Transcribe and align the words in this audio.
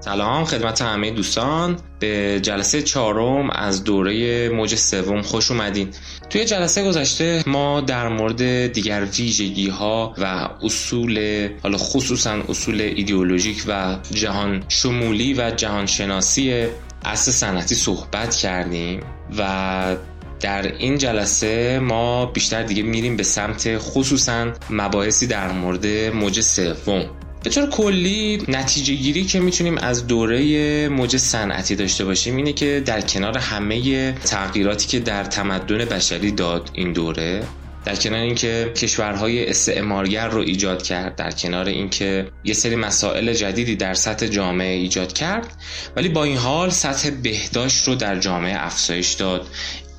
سلام 0.00 0.44
خدمت 0.44 0.82
همه 0.82 1.10
دوستان. 1.10 1.76
به 1.98 2.40
جلسه 2.42 2.82
چهارم 2.82 3.50
از 3.50 3.84
دوره 3.84 4.48
موج 4.48 4.74
سوم 4.74 5.22
خوش 5.22 5.50
اومدین. 5.50 5.88
توی 6.30 6.44
جلسه 6.44 6.84
گذشته 6.84 7.42
ما 7.46 7.80
در 7.80 8.08
مورد 8.08 8.66
دیگر 8.66 9.04
ویژگی 9.04 9.68
ها 9.68 10.14
و 10.18 10.48
اصول 10.62 11.48
حالا 11.62 11.78
خصوصا 11.78 12.32
اصول 12.48 12.80
ایدئولوژیک 12.80 13.64
و 13.68 13.96
جهان 14.14 14.64
شمولی 14.68 15.34
و 15.34 15.50
جهان 15.50 15.86
شناسی 15.86 16.66
اصل 17.04 17.30
صنعتی 17.30 17.74
صحبت 17.74 18.36
کردیم 18.36 19.00
و 19.38 19.96
در 20.40 20.76
این 20.76 20.98
جلسه 20.98 21.78
ما 21.78 22.26
بیشتر 22.26 22.62
دیگه 22.62 22.82
میریم 22.82 23.16
به 23.16 23.22
سمت 23.22 23.78
خصوصا 23.78 24.52
مباحثی 24.70 25.26
در 25.26 25.52
مورد 25.52 25.86
موج 26.14 26.40
سوم. 26.40 27.04
به 27.42 27.50
طور 27.50 27.66
کلی 27.68 28.44
نتیجه 28.48 28.94
گیری 28.94 29.24
که 29.24 29.40
می‌تونیم 29.40 29.78
از 29.78 30.06
دوره 30.06 30.88
موج 30.88 31.16
صنعتی 31.16 31.76
داشته 31.76 32.04
باشیم 32.04 32.36
اینه 32.36 32.52
که 32.52 32.82
در 32.86 33.00
کنار 33.00 33.38
همه 33.38 34.12
تغییراتی 34.12 34.86
که 34.86 35.00
در 35.00 35.24
تمدن 35.24 35.84
بشری 35.84 36.30
داد 36.30 36.70
این 36.74 36.92
دوره 36.92 37.42
در 37.84 37.96
کنار 37.96 38.20
اینکه 38.20 38.72
کشورهای 38.76 39.50
استعمارگر 39.50 40.28
رو 40.28 40.40
ایجاد 40.40 40.82
کرد 40.82 41.16
در 41.16 41.30
کنار 41.30 41.68
اینکه 41.68 42.28
یه 42.44 42.54
سری 42.54 42.76
مسائل 42.76 43.32
جدیدی 43.32 43.76
در 43.76 43.94
سطح 43.94 44.26
جامعه 44.26 44.76
ایجاد 44.76 45.12
کرد 45.12 45.56
ولی 45.96 46.08
با 46.08 46.24
این 46.24 46.36
حال 46.36 46.70
سطح 46.70 47.10
بهداشت 47.10 47.88
رو 47.88 47.94
در 47.94 48.18
جامعه 48.18 48.64
افزایش 48.64 49.12
داد. 49.12 49.46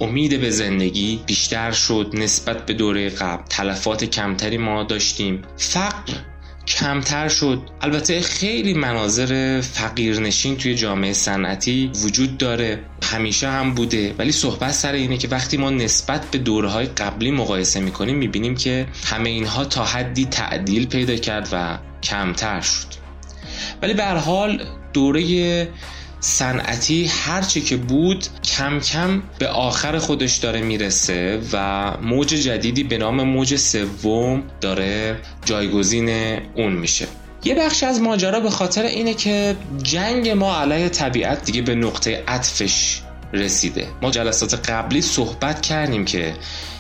امید 0.02 0.42
به 0.42 0.50
زندگی 0.50 1.20
بیشتر 1.26 1.72
شد 1.72 2.12
نسبت 2.14 2.66
به 2.66 2.74
دوره 2.74 3.10
قبل. 3.10 3.44
تلفات 3.50 4.04
کمتری 4.04 4.58
ما 4.58 4.84
داشتیم. 4.84 5.42
فقر 5.58 6.14
کمتر 6.68 7.30
شد. 7.30 7.62
البته 7.82 8.22
خیلی 8.22 8.74
مناظر 8.74 9.62
فقیرنشین 9.62 10.58
توی 10.58 10.76
جامعه 10.76 11.14
صنعتی 11.14 11.92
وجود 11.96 12.38
داره. 12.38 12.80
همیشه 13.04 13.50
هم 13.50 13.74
بوده. 13.74 14.16
ولی 14.18 14.32
صحبت 14.32 14.72
سر 14.72 14.94
اینه 14.94 15.18
که 15.18 15.28
وقتی 15.28 15.58
ما 15.58 15.70
نسبت 15.70 16.32
به 16.32 16.38
دورهای 16.38 16.86
قبلی 16.86 17.32
مقایسه 17.32 17.80
می‌کنیم 17.80 18.18
می‌بینیم 18.18 18.56
که 18.56 18.88
همه 19.06 19.30
اینها 19.30 19.66
تا 19.66 19.86
حدی 19.86 20.26
تعدیل 20.26 20.88
پیدا 20.88 21.16
کرد 21.16 21.50
و 21.52 21.78
کمتر 22.04 22.62
شد. 22.62 22.88
ولی 23.82 23.94
به 23.94 24.06
حال 24.06 24.66
دوره 24.94 25.68
صنعتی 26.24 27.06
هرچی 27.06 27.62
که 27.62 27.78
بود 27.78 28.26
کم 28.44 28.80
کم 28.80 29.24
به 29.40 29.48
آخر 29.48 29.98
خودش 29.98 30.38
داره 30.38 30.62
می‌رسه 30.62 31.42
و 31.54 31.92
موج 32.02 32.28
جدیدی 32.28 32.84
به 32.84 32.98
نام 32.98 33.24
موج 33.24 33.56
سوم 33.56 34.44
داره 34.62 35.20
جایگزین 35.46 36.10
اون 36.56 36.72
میشه. 36.72 37.08
یه 37.44 37.56
بخش 37.56 37.84
از 37.84 38.02
ماجرا 38.02 38.40
به 38.40 38.50
خاطر 38.50 38.84
اینه 38.84 39.14
که 39.14 39.56
جنگ 39.84 40.30
ما 40.30 40.58
علیه 40.58 40.90
طبیعت 40.90 41.46
دیگه 41.46 41.62
به 41.62 41.76
نقطه 41.76 42.24
عطفش 42.28 43.02
رسیده. 43.34 43.88
ما 44.02 44.12
جلسات 44.12 44.70
قبلی 44.70 45.02
صحبت 45.02 45.62
کردیم 45.62 46.06
که 46.06 46.34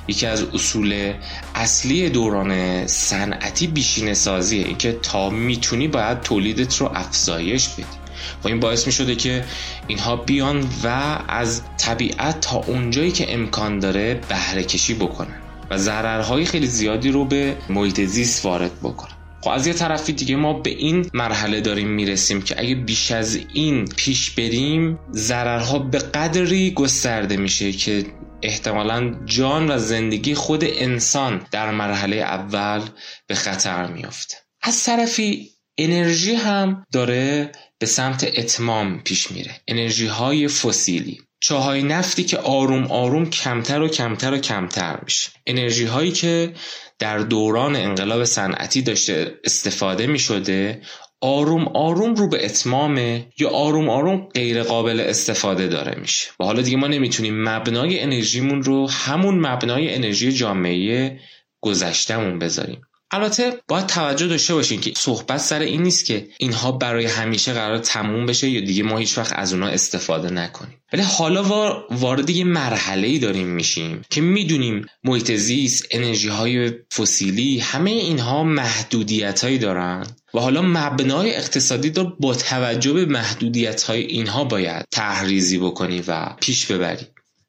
یکی 0.07 0.25
از 0.25 0.43
اصول 0.43 1.13
اصلی 1.55 2.09
دوران 2.09 2.87
صنعتی 2.87 3.67
بیشینه 3.67 4.13
سازیه 4.13 4.65
اینکه 4.65 4.91
تا 4.91 5.29
می‌تونی 5.29 5.87
باید 5.87 6.21
تولیدت 6.21 6.77
رو 6.77 6.91
افزایش 6.95 7.69
بدی. 7.69 8.00
و 8.43 8.47
این 8.47 8.59
باعث 8.59 8.87
می 8.87 8.93
شده 8.93 9.15
که 9.15 9.45
اینها 9.87 10.15
بیان 10.15 10.69
و 10.83 11.17
از 11.27 11.61
طبیعت 11.77 12.41
تا 12.41 12.57
اونجایی 12.57 13.11
که 13.11 13.33
امکان 13.33 13.79
داره 13.79 14.21
بهره 14.29 14.63
کشی 14.63 14.93
بکنن 14.93 15.41
و 15.69 15.77
ضررهای 15.77 16.45
خیلی 16.45 16.67
زیادی 16.67 17.11
رو 17.11 17.25
به 17.25 17.57
محیط 17.69 18.01
زیست 18.01 18.45
وارد 18.45 18.79
بکنن. 18.79 19.11
خب 19.41 19.49
از 19.49 19.67
یه 19.67 19.73
طرفی 19.73 20.13
دیگه 20.13 20.35
ما 20.35 20.53
به 20.53 20.69
این 20.69 21.09
مرحله 21.13 21.61
داریم 21.61 21.87
می‌رسیم 21.87 22.41
که 22.41 22.59
اگه 22.59 22.75
بیش 22.75 23.11
از 23.11 23.39
این 23.53 23.85
پیش 23.85 24.31
بریم 24.31 24.99
ضررها 25.13 25.79
به 25.79 25.97
قدری 25.97 26.71
گسترده 26.71 27.37
میشه 27.37 27.71
که 27.71 28.05
احتمالا 28.41 29.15
جان 29.25 29.71
و 29.71 29.77
زندگی 29.77 30.35
خود 30.35 30.63
انسان 30.63 31.45
در 31.51 31.71
مرحله 31.71 32.15
اول 32.15 32.81
به 33.27 33.35
خطر 33.35 33.87
میافته. 33.87 34.35
از 34.61 34.83
طرفی 34.83 35.49
انرژی 35.77 36.35
هم 36.35 36.85
داره 36.91 37.51
به 37.79 37.85
سمت 37.85 38.23
اتمام 38.37 38.99
پیش 39.03 39.31
میره. 39.31 39.51
انرژی 39.67 40.07
های 40.07 40.47
فسیلی. 40.47 41.21
چاهای 41.39 41.83
نفتی 41.83 42.23
که 42.23 42.37
آروم 42.37 42.87
آروم 42.87 43.29
کمتر 43.29 43.81
و 43.81 43.87
کمتر 43.87 44.33
و 44.33 44.37
کمتر 44.37 44.99
میشه. 45.03 45.31
انرژی 45.47 45.85
هایی 45.85 46.11
که 46.11 46.53
در 46.99 47.17
دوران 47.17 47.75
انقلاب 47.75 48.23
صنعتی 48.23 48.81
داشته 48.81 49.39
استفاده 49.43 50.07
می 50.07 50.19
شده 50.19 50.81
آروم 51.21 51.67
آروم 51.67 52.15
رو 52.15 52.29
به 52.29 52.45
اتمامه 52.45 53.27
یا 53.39 53.49
آروم 53.49 53.89
آروم 53.89 54.27
غیر 54.33 54.63
قابل 54.63 54.99
استفاده 54.99 55.67
داره 55.67 55.99
میشه. 55.99 56.27
و 56.39 56.43
حالا 56.43 56.61
دیگه 56.61 56.77
ما 56.77 56.87
نمی‌تونیم 56.87 57.43
مبنای 57.49 57.99
انرژیمون 57.99 58.63
رو 58.63 58.89
همون 58.89 59.39
مبنای 59.39 59.95
انرژی 59.95 60.31
جامعه 60.31 61.19
گذشتهمون 61.61 62.39
بذاریم. 62.39 62.81
البته 63.13 63.61
باید 63.67 63.85
توجه 63.85 64.27
داشته 64.27 64.53
باشین 64.53 64.81
که 64.81 64.93
صحبت 64.97 65.37
سر 65.37 65.59
این 65.59 65.83
نیست 65.83 66.05
که 66.05 66.27
اینها 66.37 66.71
برای 66.71 67.05
همیشه 67.05 67.53
قرار 67.53 67.77
تموم 67.77 68.25
بشه 68.25 68.49
یا 68.49 68.61
دیگه 68.61 68.83
ما 68.83 68.97
هیچ 68.97 69.17
وقت 69.17 69.33
از 69.35 69.53
اونها 69.53 69.69
استفاده 69.69 70.29
نکنیم. 70.29 70.77
ولی 70.93 71.01
حالا 71.01 71.43
وارد 71.91 72.29
یه 72.29 72.43
مرحله 72.43 73.07
ای 73.07 73.19
داریم 73.19 73.47
میشیم 73.47 74.01
که 74.09 74.21
می‌دونیم 74.21 74.85
محیط 75.03 75.31
زیست 75.31 75.87
انرژی 75.91 76.27
های 76.27 76.71
فسیلی 76.97 77.59
همه 77.59 77.91
اینها 77.91 78.43
محدودیت 78.43 79.43
هایی 79.43 79.57
دارن 79.57 80.07
و 80.33 80.39
حالا 80.39 80.61
مبنای 80.61 81.35
اقتصادی 81.35 81.89
رو 81.89 82.11
با 82.19 82.35
توجه 82.35 82.93
به 82.93 83.05
محدودیت 83.05 83.83
های 83.83 84.01
اینها 84.01 84.43
باید 84.43 84.85
تحریزی 84.91 85.57
بکنی 85.57 86.03
و 86.07 86.35
پیش 86.39 86.65
ببری. 86.65 87.05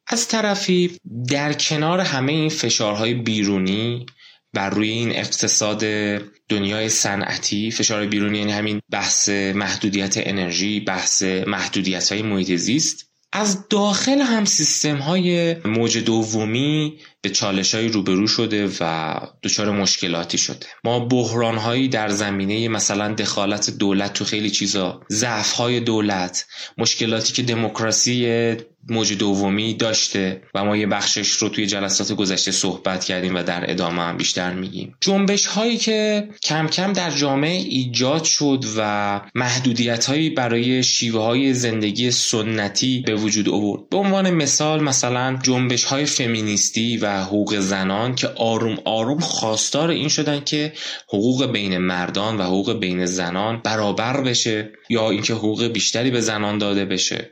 از 0.06 0.28
طرفی 0.28 0.96
در 1.28 1.52
کنار 1.52 2.00
همه 2.00 2.32
این 2.32 2.48
فشارهای 2.48 3.14
بیرونی 3.14 4.06
بر 4.54 4.70
روی 4.70 4.88
این 4.88 5.10
اقتصاد 5.10 5.84
دنیای 6.48 6.88
صنعتی 6.88 7.70
فشار 7.70 8.06
بیرونی 8.06 8.38
یعنی 8.38 8.52
همین 8.52 8.80
بحث 8.90 9.28
محدودیت 9.28 10.14
انرژی 10.16 10.80
بحث 10.80 11.22
محدودیت 11.22 12.12
های 12.12 12.22
محیط 12.22 12.54
زیست 12.54 13.12
از 13.34 13.68
داخل 13.68 14.20
هم 14.20 14.44
سیستم 14.44 14.96
های 14.96 15.54
موج 15.64 15.98
دومی 15.98 16.98
به 17.22 17.30
چالش 17.30 17.74
های 17.74 17.88
روبرو 17.88 18.26
شده 18.26 18.68
و 18.80 19.14
دچار 19.42 19.70
مشکلاتی 19.70 20.38
شده. 20.38 20.66
ما 20.84 21.00
بحران 21.00 21.56
هایی 21.56 21.88
در 21.88 22.08
زمینه 22.08 22.68
مثلا 22.68 23.14
دخالت 23.14 23.70
دولت 23.70 24.12
تو 24.12 24.24
خیلی 24.24 24.50
چیزا 24.50 25.00
ضعف 25.10 25.52
های 25.52 25.80
دولت 25.80 26.46
مشکلاتی 26.78 27.32
که 27.32 27.42
دموکراسی 27.42 28.26
موج 28.88 29.12
دومی 29.18 29.74
داشته 29.74 30.42
و 30.54 30.64
ما 30.64 30.76
یه 30.76 30.86
بخشش 30.86 31.28
رو 31.28 31.48
توی 31.48 31.66
جلسات 31.66 32.12
گذشته 32.12 32.50
صحبت 32.50 33.04
کردیم 33.04 33.34
و 33.34 33.42
در 33.42 33.70
ادامه 33.70 34.02
هم 34.02 34.16
بیشتر 34.16 34.54
میگیم. 34.54 34.96
جنبش 35.00 35.46
هایی 35.46 35.76
که 35.76 36.28
کم 36.42 36.66
کم 36.66 36.92
در 36.92 37.10
جامعه 37.10 37.56
ایجاد 37.56 38.24
شد 38.24 38.64
و 38.76 39.20
محدودیت 39.34 40.04
هایی 40.04 40.30
برای 40.30 40.82
شیوه 40.82 41.22
های 41.22 41.54
زندگی 41.54 42.10
سنتی 42.10 43.02
به 43.06 43.14
وجود 43.14 43.48
آورد. 43.48 43.88
به 43.88 43.96
عنوان 43.96 44.30
مثال 44.30 44.82
مثلا 44.82 45.38
جنبش 45.42 45.84
های 45.84 46.04
فمینیستی 46.04 46.96
و 46.96 47.22
حقوق 47.22 47.58
زنان 47.58 48.14
که 48.14 48.28
آروم 48.28 48.78
آروم 48.84 49.20
خواستار 49.20 49.90
این 49.90 50.08
شدن 50.08 50.40
که 50.40 50.72
حقوق 51.08 51.52
بین 51.52 51.78
مردان 51.78 52.36
و 52.36 52.42
حقوق 52.42 52.78
بین 52.78 53.06
زنان 53.06 53.60
برابر 53.64 54.20
بشه 54.20 54.72
یا 54.88 55.10
اینکه 55.10 55.34
حقوق 55.34 55.64
بیشتری 55.64 56.10
به 56.10 56.20
زنان 56.20 56.58
داده 56.58 56.84
بشه. 56.84 57.30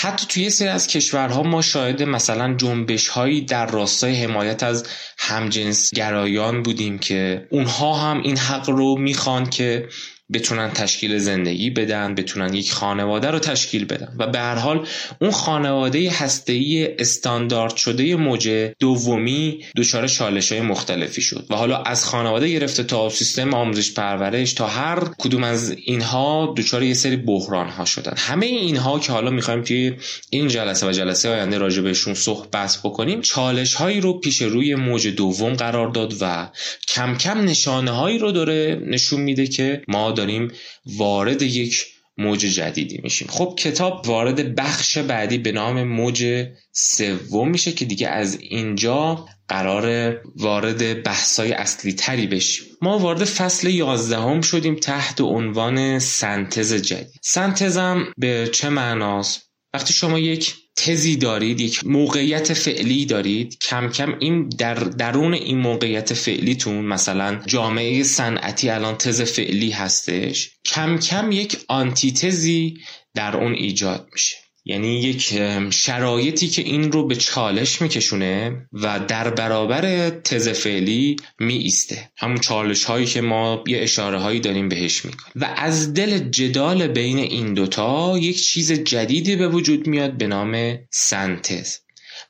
حتی 0.00 0.26
توی 0.26 0.50
سری 0.50 0.68
از 0.68 0.86
کشورها 0.86 1.42
ما 1.42 1.62
شاهد 1.62 2.02
مثلا 2.02 2.54
جنبش 2.54 3.08
هایی 3.08 3.40
در 3.40 3.66
راستای 3.66 4.24
حمایت 4.24 4.62
از 4.62 4.86
همجنس 5.18 5.94
گرایان 5.94 6.62
بودیم 6.62 6.98
که 6.98 7.46
اونها 7.50 7.94
هم 7.94 8.22
این 8.22 8.36
حق 8.36 8.70
رو 8.70 8.98
می‌خوان 8.98 9.50
که 9.50 9.88
بتونن 10.32 10.70
تشکیل 10.70 11.18
زندگی 11.18 11.70
بدن 11.70 12.14
بتونن 12.14 12.54
یک 12.54 12.72
خانواده 12.72 13.30
رو 13.30 13.38
تشکیل 13.38 13.84
بدن. 13.84 14.14
و 14.18 14.26
به 14.26 14.38
هر 14.38 14.54
حال 14.54 14.86
اون 15.20 15.30
خانواده 15.30 16.10
هسته‌ای 16.10 16.96
استاندارد 16.98 17.76
شده 17.76 18.16
موج 18.16 18.48
دومی 18.78 19.64
دچار 19.76 20.08
چالش 20.08 20.52
های 20.52 20.60
مختلفی 20.60 21.22
شد. 21.22 21.46
و 21.50 21.54
حالا 21.54 21.82
از 21.82 22.04
خانواده 22.04 22.48
گرفته 22.48 22.82
تا 22.82 23.08
سیستم 23.08 23.54
آموزش 23.54 23.92
پرورش 23.92 24.52
تا 24.52 24.66
هر 24.66 25.00
کدوم 25.18 25.44
از 25.44 25.70
اینها 25.70 26.54
دچار 26.56 26.82
یه 26.82 26.94
سری 26.94 27.16
بحران 27.16 27.68
ها 27.68 27.84
شدن. 27.84 28.14
همه 28.16 28.46
اینها 28.46 28.98
که 28.98 29.12
حالا 29.12 29.30
می‌خوایم 29.30 29.62
توی 29.62 29.92
این 30.30 30.48
جلسه 30.48 30.88
و 30.88 30.92
جلسه 30.92 31.28
آینده 31.28 31.58
راجع 31.58 31.82
بهشون 31.82 32.14
صحبت 32.14 32.78
بکنیم 32.84 33.20
چالش 33.20 33.74
هایی 33.74 34.00
رو 34.00 34.12
پیش 34.20 34.42
روی 34.42 34.74
موج 34.74 35.08
دوم 35.08 35.54
قرار 35.54 35.88
داد 35.88 36.14
و 36.20 36.48
کم 36.88 37.16
کم 37.16 37.40
نشانه 37.44 37.90
هایی 37.90 38.18
رو 38.18 38.32
داره 38.32 38.82
نشون 38.86 39.20
میده 39.20 39.46
که 39.46 39.82
ما 39.88 40.12
داریم 40.18 40.52
وارد 40.86 41.42
یک 41.42 41.86
موج 42.18 42.38
جدیدی 42.38 43.00
میشیم. 43.02 43.28
خب 43.28 43.54
کتاب 43.58 44.08
وارد 44.08 44.54
بخش 44.54 44.98
بعدی 44.98 45.38
به 45.38 45.52
نام 45.52 45.82
موج 45.82 46.46
سوم 46.72 47.50
میشه 47.50 47.72
که 47.72 47.84
دیگه 47.84 48.08
از 48.08 48.38
اینجا 48.40 49.26
قرار 49.48 50.16
وارد 50.36 51.02
بحثای 51.02 51.52
اصلی 51.52 51.92
تری 51.92 52.26
بشیم. 52.26 52.66
ما 52.82 52.98
وارد 52.98 53.24
فصل 53.24 53.68
یازدهم 53.68 54.40
شدیم 54.40 54.74
تحت 54.74 55.20
عنوان 55.20 55.98
سنتز 55.98 56.74
جدید. 56.74 57.20
سنتزم 57.22 58.12
به 58.16 58.50
چه 58.52 58.68
معناست؟ 58.68 59.48
وقتی 59.74 59.94
شما 59.94 60.18
یک 60.18 60.54
تزی 60.84 61.16
دارید 61.16 61.60
یک 61.60 61.86
موقعیت 61.86 62.52
فعلی 62.52 63.06
دارید. 63.06 63.58
کم 63.58 63.88
کم 63.88 64.18
این 64.18 64.48
در 64.48 64.74
درون 64.74 65.34
این 65.34 65.58
موقعیت 65.58 66.14
فعلیتون 66.14 66.84
مثلا 66.84 67.40
جامعه 67.46 68.02
صنعتی 68.02 68.70
الان 68.70 68.96
تز 68.96 69.20
فعلی 69.20 69.70
هستش 69.70 70.50
کم 70.64 70.98
کم 70.98 71.32
یک 71.32 71.58
آنتیتزی 71.68 72.78
در 73.14 73.36
اون 73.36 73.52
ایجاد 73.52 74.08
میشه. 74.12 74.36
یعنی 74.70 75.00
یک 75.00 75.22
شرایطی 75.70 76.48
که 76.48 76.62
این 76.62 76.92
رو 76.92 77.06
به 77.06 77.16
چالش 77.16 77.82
میکشونه 77.82 78.66
و 78.72 79.00
در 79.08 79.30
برابر 79.30 80.10
تز 80.10 80.48
فعلی 80.48 81.16
می 81.40 81.54
ایسته 81.54 82.10
همون 82.16 82.38
چالش 82.38 82.84
هایی 82.84 83.06
که 83.06 83.20
ما 83.20 83.64
یه 83.66 83.78
اشاره 83.78 84.18
هایی 84.18 84.40
داریم 84.40 84.68
بهش 84.68 85.04
می‌کنیم. 85.04 85.32
و 85.36 85.54
از 85.56 85.94
دل 85.94 86.18
جدال 86.18 86.86
بین 86.86 87.18
این 87.18 87.54
دوتا 87.54 88.18
یک 88.18 88.42
چیز 88.42 88.72
جدیدی 88.72 89.36
به 89.36 89.48
وجود 89.48 89.86
میاد 89.86 90.12
به 90.12 90.26
نام 90.26 90.78
سنتز. 90.90 91.76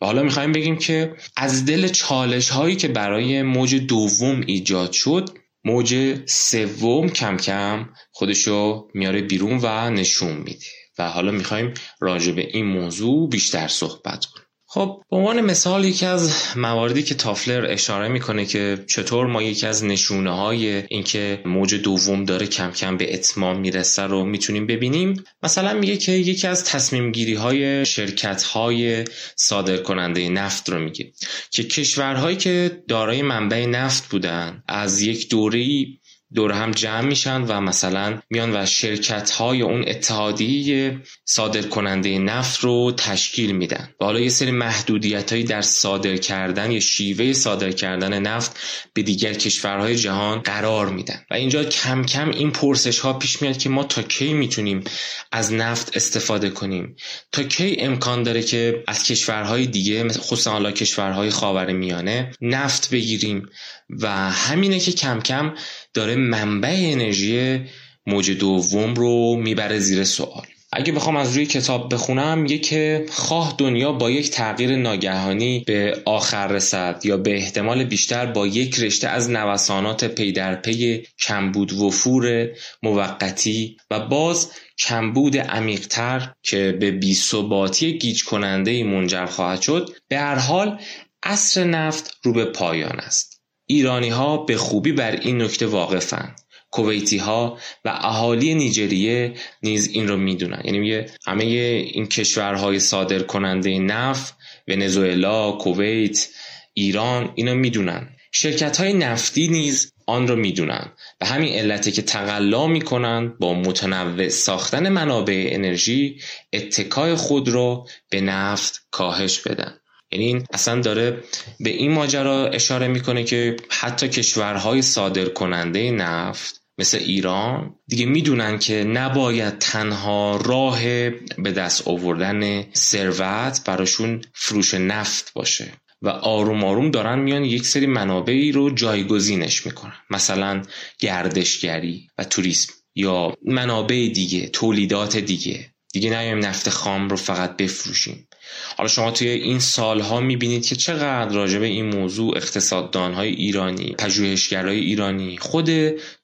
و 0.00 0.06
حالا 0.06 0.22
می‌خوایم 0.22 0.52
بگیم 0.52 0.76
که 0.76 1.12
از 1.36 1.66
دل 1.66 1.88
چالش 1.88 2.48
هایی 2.48 2.76
که 2.76 2.88
برای 2.88 3.42
موج 3.42 3.74
دوم 3.74 4.40
ایجاد 4.46 4.92
شد 4.92 5.30
موج 5.64 6.18
سوم 6.26 7.08
کم 7.08 7.36
کم 7.36 7.88
خودشو 8.12 8.88
میاره 8.94 9.22
بیرون 9.22 9.58
و 9.62 9.90
نشون 9.90 10.32
میده. 10.32 10.77
و 10.98 11.08
حالا 11.08 11.30
می‌خوایم 11.30 11.74
راجع 12.00 12.32
به 12.32 12.48
این 12.52 12.66
موضوع 12.66 13.28
بیشتر 13.28 13.68
صحبت 13.68 14.24
کنیم. 14.24 14.48
خب 14.70 15.02
به 15.10 15.16
عنوان 15.16 15.40
مثال 15.40 15.84
یکی 15.84 16.06
از 16.06 16.32
مواردی 16.56 17.02
که 17.02 17.14
تافلر 17.14 17.66
اشاره 17.70 18.08
می‌کنه 18.08 18.46
که 18.46 18.84
چطور 18.86 19.26
ما 19.26 19.42
یکی 19.42 19.66
از 19.66 19.84
نشونه 19.84 20.36
های 20.36 20.82
اینکه 20.88 21.42
موج 21.44 21.74
دوم 21.74 22.24
داره 22.24 22.46
کم 22.46 22.70
کم 22.70 22.96
به 22.96 23.14
اتمام 23.14 23.60
می‌رسه 23.60 24.02
رو 24.02 24.24
می‌تونیم 24.24 24.66
ببینیم 24.66 25.24
مثلا 25.42 25.74
میگه 25.74 25.96
که 25.96 26.12
یکی 26.12 26.46
از 26.46 26.64
تصمیم 26.64 27.12
گیری 27.12 27.34
های 27.34 27.86
شرکت 27.86 28.42
های 28.42 29.04
صادر 29.36 29.76
کننده 29.76 30.28
نفت 30.28 30.68
رو 30.68 30.78
میگه 30.78 31.12
که 31.50 31.64
کشورهایی 31.64 32.36
که 32.36 32.82
دارای 32.88 33.22
منبع 33.22 33.66
نفت 33.66 34.08
بودن 34.08 34.62
از 34.68 35.02
یک 35.02 35.30
دوره 35.30 35.86
دور 36.34 36.52
هم 36.52 36.70
جمع 36.70 37.00
میشن 37.00 37.42
و 37.42 37.60
مثلا 37.60 38.18
میان 38.30 38.56
و 38.56 38.66
شرکت 38.66 39.30
های 39.30 39.62
اون 39.62 39.84
اتحادیه 39.88 41.00
صادر 41.24 41.62
کننده 41.62 42.18
نفت 42.18 42.60
رو 42.60 42.92
تشکیل 42.96 43.52
میدن. 43.52 43.90
و 44.00 44.04
حالا 44.04 44.20
یه 44.20 44.28
سری 44.28 44.50
محدودیت 44.50 45.32
هایی 45.32 45.44
در 45.44 45.62
صادر 45.62 46.16
کردن 46.16 46.70
یا 46.70 46.80
شیوه 46.80 47.32
صادر 47.32 47.72
کردن 47.72 48.18
نفت 48.18 48.58
به 48.92 49.02
دیگر 49.02 49.34
کشورهای 49.34 49.96
جهان 49.96 50.38
قرار 50.38 50.88
میدن. 50.88 51.24
و 51.30 51.34
اینجا 51.34 51.64
کم 51.64 52.04
کم 52.04 52.30
این 52.30 52.50
پرسش 52.50 52.98
ها 52.98 53.12
پیش 53.12 53.42
میاد 53.42 53.58
که 53.58 53.68
ما 53.68 53.84
تا 53.84 54.02
کی 54.02 54.32
می‌تونیم 54.32 54.84
از 55.32 55.52
نفت 55.52 55.96
استفاده 55.96 56.50
کنیم؟ 56.50 56.96
تا 57.32 57.42
کی 57.42 57.76
امکان 57.78 58.22
داره 58.22 58.42
که 58.42 58.84
از 58.86 59.04
کشورهای 59.04 59.66
دیگه 59.66 60.08
خصوصا 60.08 60.52
حالا 60.52 60.72
کشورهای 60.72 61.30
خاور 61.30 61.72
میانه 61.72 62.32
نفت 62.40 62.90
بگیریم؟ 62.90 63.46
و 63.90 64.30
همینه 64.30 64.80
که 64.80 64.92
کم 64.92 65.20
کم 65.20 65.54
داره 65.94 66.16
منبع 66.16 66.76
انرژی 66.78 67.60
موج 68.06 68.30
دوم 68.30 68.94
رو 68.94 69.36
می‌بره 69.36 69.78
زیر 69.78 70.04
سوال. 70.04 70.46
اگه 70.72 70.92
بخوام 70.92 71.16
از 71.16 71.34
روی 71.36 71.46
کتاب 71.46 71.94
بخونم 71.94 72.38
میگه 72.38 72.58
که 72.58 73.06
خواه 73.10 73.54
دنیا 73.58 73.92
با 73.92 74.10
یک 74.10 74.30
تغییر 74.30 74.76
ناگهانی 74.76 75.64
به 75.66 76.02
آخر 76.04 76.46
رسد 76.46 77.00
یا 77.04 77.16
به 77.16 77.36
احتمال 77.36 77.84
بیشتر 77.84 78.26
با 78.26 78.46
یک 78.46 78.78
رشته 78.80 79.08
از 79.08 79.30
نوسانات 79.30 80.04
پی 80.04 80.32
در 80.32 80.54
پی 80.54 81.02
کمبود 81.18 81.72
وفور 81.72 82.48
موقتی 82.82 83.76
و 83.90 84.00
باز 84.00 84.50
کمبود 84.78 85.36
عمیقتر 85.36 86.32
که 86.42 86.76
به 86.80 86.90
بیثباتی 86.90 87.98
گیج 87.98 88.24
کننده 88.24 88.84
منجر 88.84 89.26
خواهد 89.26 89.60
شد 89.60 89.90
به 90.08 90.18
هر 90.18 90.38
حال 90.38 90.80
عصر 91.22 91.64
نفت 91.64 92.18
رو 92.22 92.32
به 92.32 92.44
پایان 92.44 93.00
است. 93.00 93.27
ایرانی 93.70 94.08
ها 94.08 94.36
به 94.36 94.56
خوبی 94.56 94.92
بر 94.92 95.10
این 95.10 95.42
نکته 95.42 95.66
واقفند 95.66 96.40
کویتی 96.70 97.18
ها 97.18 97.58
و 97.84 97.88
اهالی 97.88 98.54
نیجریه 98.54 99.34
نیز 99.62 99.88
این 99.88 100.08
رو 100.08 100.16
می‌دونن. 100.16 100.62
یعنی 100.64 100.78
میگه 100.78 101.10
همه 101.26 101.44
این 101.44 102.06
کشورهای 102.06 102.80
صادر 102.80 103.18
کننده 103.18 103.78
نفت 103.78 104.34
ونزوئلا 104.68 105.52
کویت 105.52 106.28
ایران 106.74 107.32
اینا 107.34 107.54
می‌دونن. 107.54 108.08
شرکت 108.32 108.80
های 108.80 108.92
نفتی 108.92 109.48
نیز 109.48 109.92
آن 110.06 110.28
رو 110.28 110.36
می‌دونن. 110.36 110.92
و 111.20 111.26
همین 111.26 111.54
علته 111.54 111.90
که 111.90 112.02
تقلا 112.02 112.66
می‌کنن 112.66 113.28
با 113.40 113.54
متنوع 113.54 114.28
ساختن 114.28 114.88
منابع 114.88 115.48
انرژی 115.50 116.20
اتکای 116.52 117.14
خود 117.14 117.48
رو 117.48 117.88
به 118.10 118.20
نفت 118.20 118.86
کاهش 118.90 119.40
بدن. 119.40 119.74
یعنی 120.12 120.24
این 120.24 120.46
اصلا 120.52 120.80
داره 120.80 121.24
به 121.60 121.70
این 121.70 121.92
ماجرا 121.92 122.46
اشاره 122.46 122.88
می‌کنه 122.88 123.24
که 123.24 123.56
حتی 123.68 124.08
کشورهای 124.08 124.82
صادر 124.82 125.24
کننده 125.24 125.90
نفت 125.90 126.60
مثل 126.78 126.98
ایران 126.98 127.74
دیگه 127.88 128.06
می‌دونن 128.06 128.58
که 128.58 128.84
نباید 128.84 129.58
تنها 129.58 130.36
راه 130.36 131.10
به 131.38 131.52
دست 131.56 131.88
آوردن 131.88 132.72
ثروت 132.74 133.60
براشون 133.64 134.20
فروش 134.34 134.74
نفت 134.74 135.32
باشه 135.32 135.72
و 136.02 136.08
آروم 136.08 136.64
آروم 136.64 136.90
دارن 136.90 137.18
میان 137.18 137.44
یک 137.44 137.66
سری 137.66 137.86
منابعی 137.86 138.52
رو 138.52 138.70
جایگزینش 138.70 139.66
می‌کنن 139.66 139.96
مثلا 140.10 140.62
گردشگری 140.98 142.08
و 142.18 142.24
توریسم 142.24 142.72
یا 142.94 143.34
منابع 143.44 144.08
دیگه 144.14 144.48
تولیدات 144.48 145.16
دیگه. 145.16 145.70
دیگه 145.92 146.10
نیایم 146.10 146.38
نفت 146.38 146.68
خام 146.68 147.08
رو 147.08 147.16
فقط 147.16 147.56
بفروشیم. 147.56 148.27
حالا 148.76 148.88
شما 148.88 149.10
توی 149.10 149.28
این 149.28 149.58
سالها 149.58 150.20
می‌بینید 150.20 150.66
که 150.66 150.76
چقدر 150.76 151.34
راجع 151.34 151.58
به 151.58 151.66
این 151.66 151.96
موضوع 151.96 152.36
اقتصاددانهای 152.36 153.28
ایرانی 153.28 153.94
پژوهشگرای 153.98 154.78
ایرانی 154.78 155.38
خود 155.38 155.70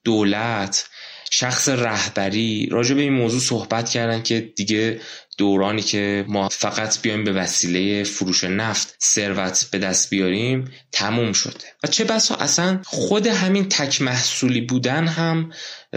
دولت 0.05 0.89
شخص 1.31 1.69
رهبری. 1.69 2.69
راجع 2.71 2.95
به 2.95 3.03
این 3.03 3.13
موضوع 3.13 3.41
صحبت 3.41 3.89
کردن 3.89 4.23
که 4.23 4.41
دیگه 4.41 5.01
دورانی 5.39 5.83
که 5.83 6.25
ما 6.29 6.49
فقط 6.49 7.03
بیایم 7.03 7.25
به 7.25 7.33
وسیله 7.33 8.05
فروش 8.05 8.45
نفت 8.45 8.97
ثروت 9.03 9.69
به 9.71 9.79
دست 9.79 10.11
بیاریم 10.11 10.71
تموم 10.93 11.33
شده. 11.33 11.65
و 11.85 11.87
چه 11.87 12.05
بسا 12.05 12.35
اصلا 12.35 12.81
خود 12.85 13.27
همین 13.27 13.69
تک 13.69 14.03
محصولی 14.03 14.61
بودن 14.61 15.07
هم 15.07 15.51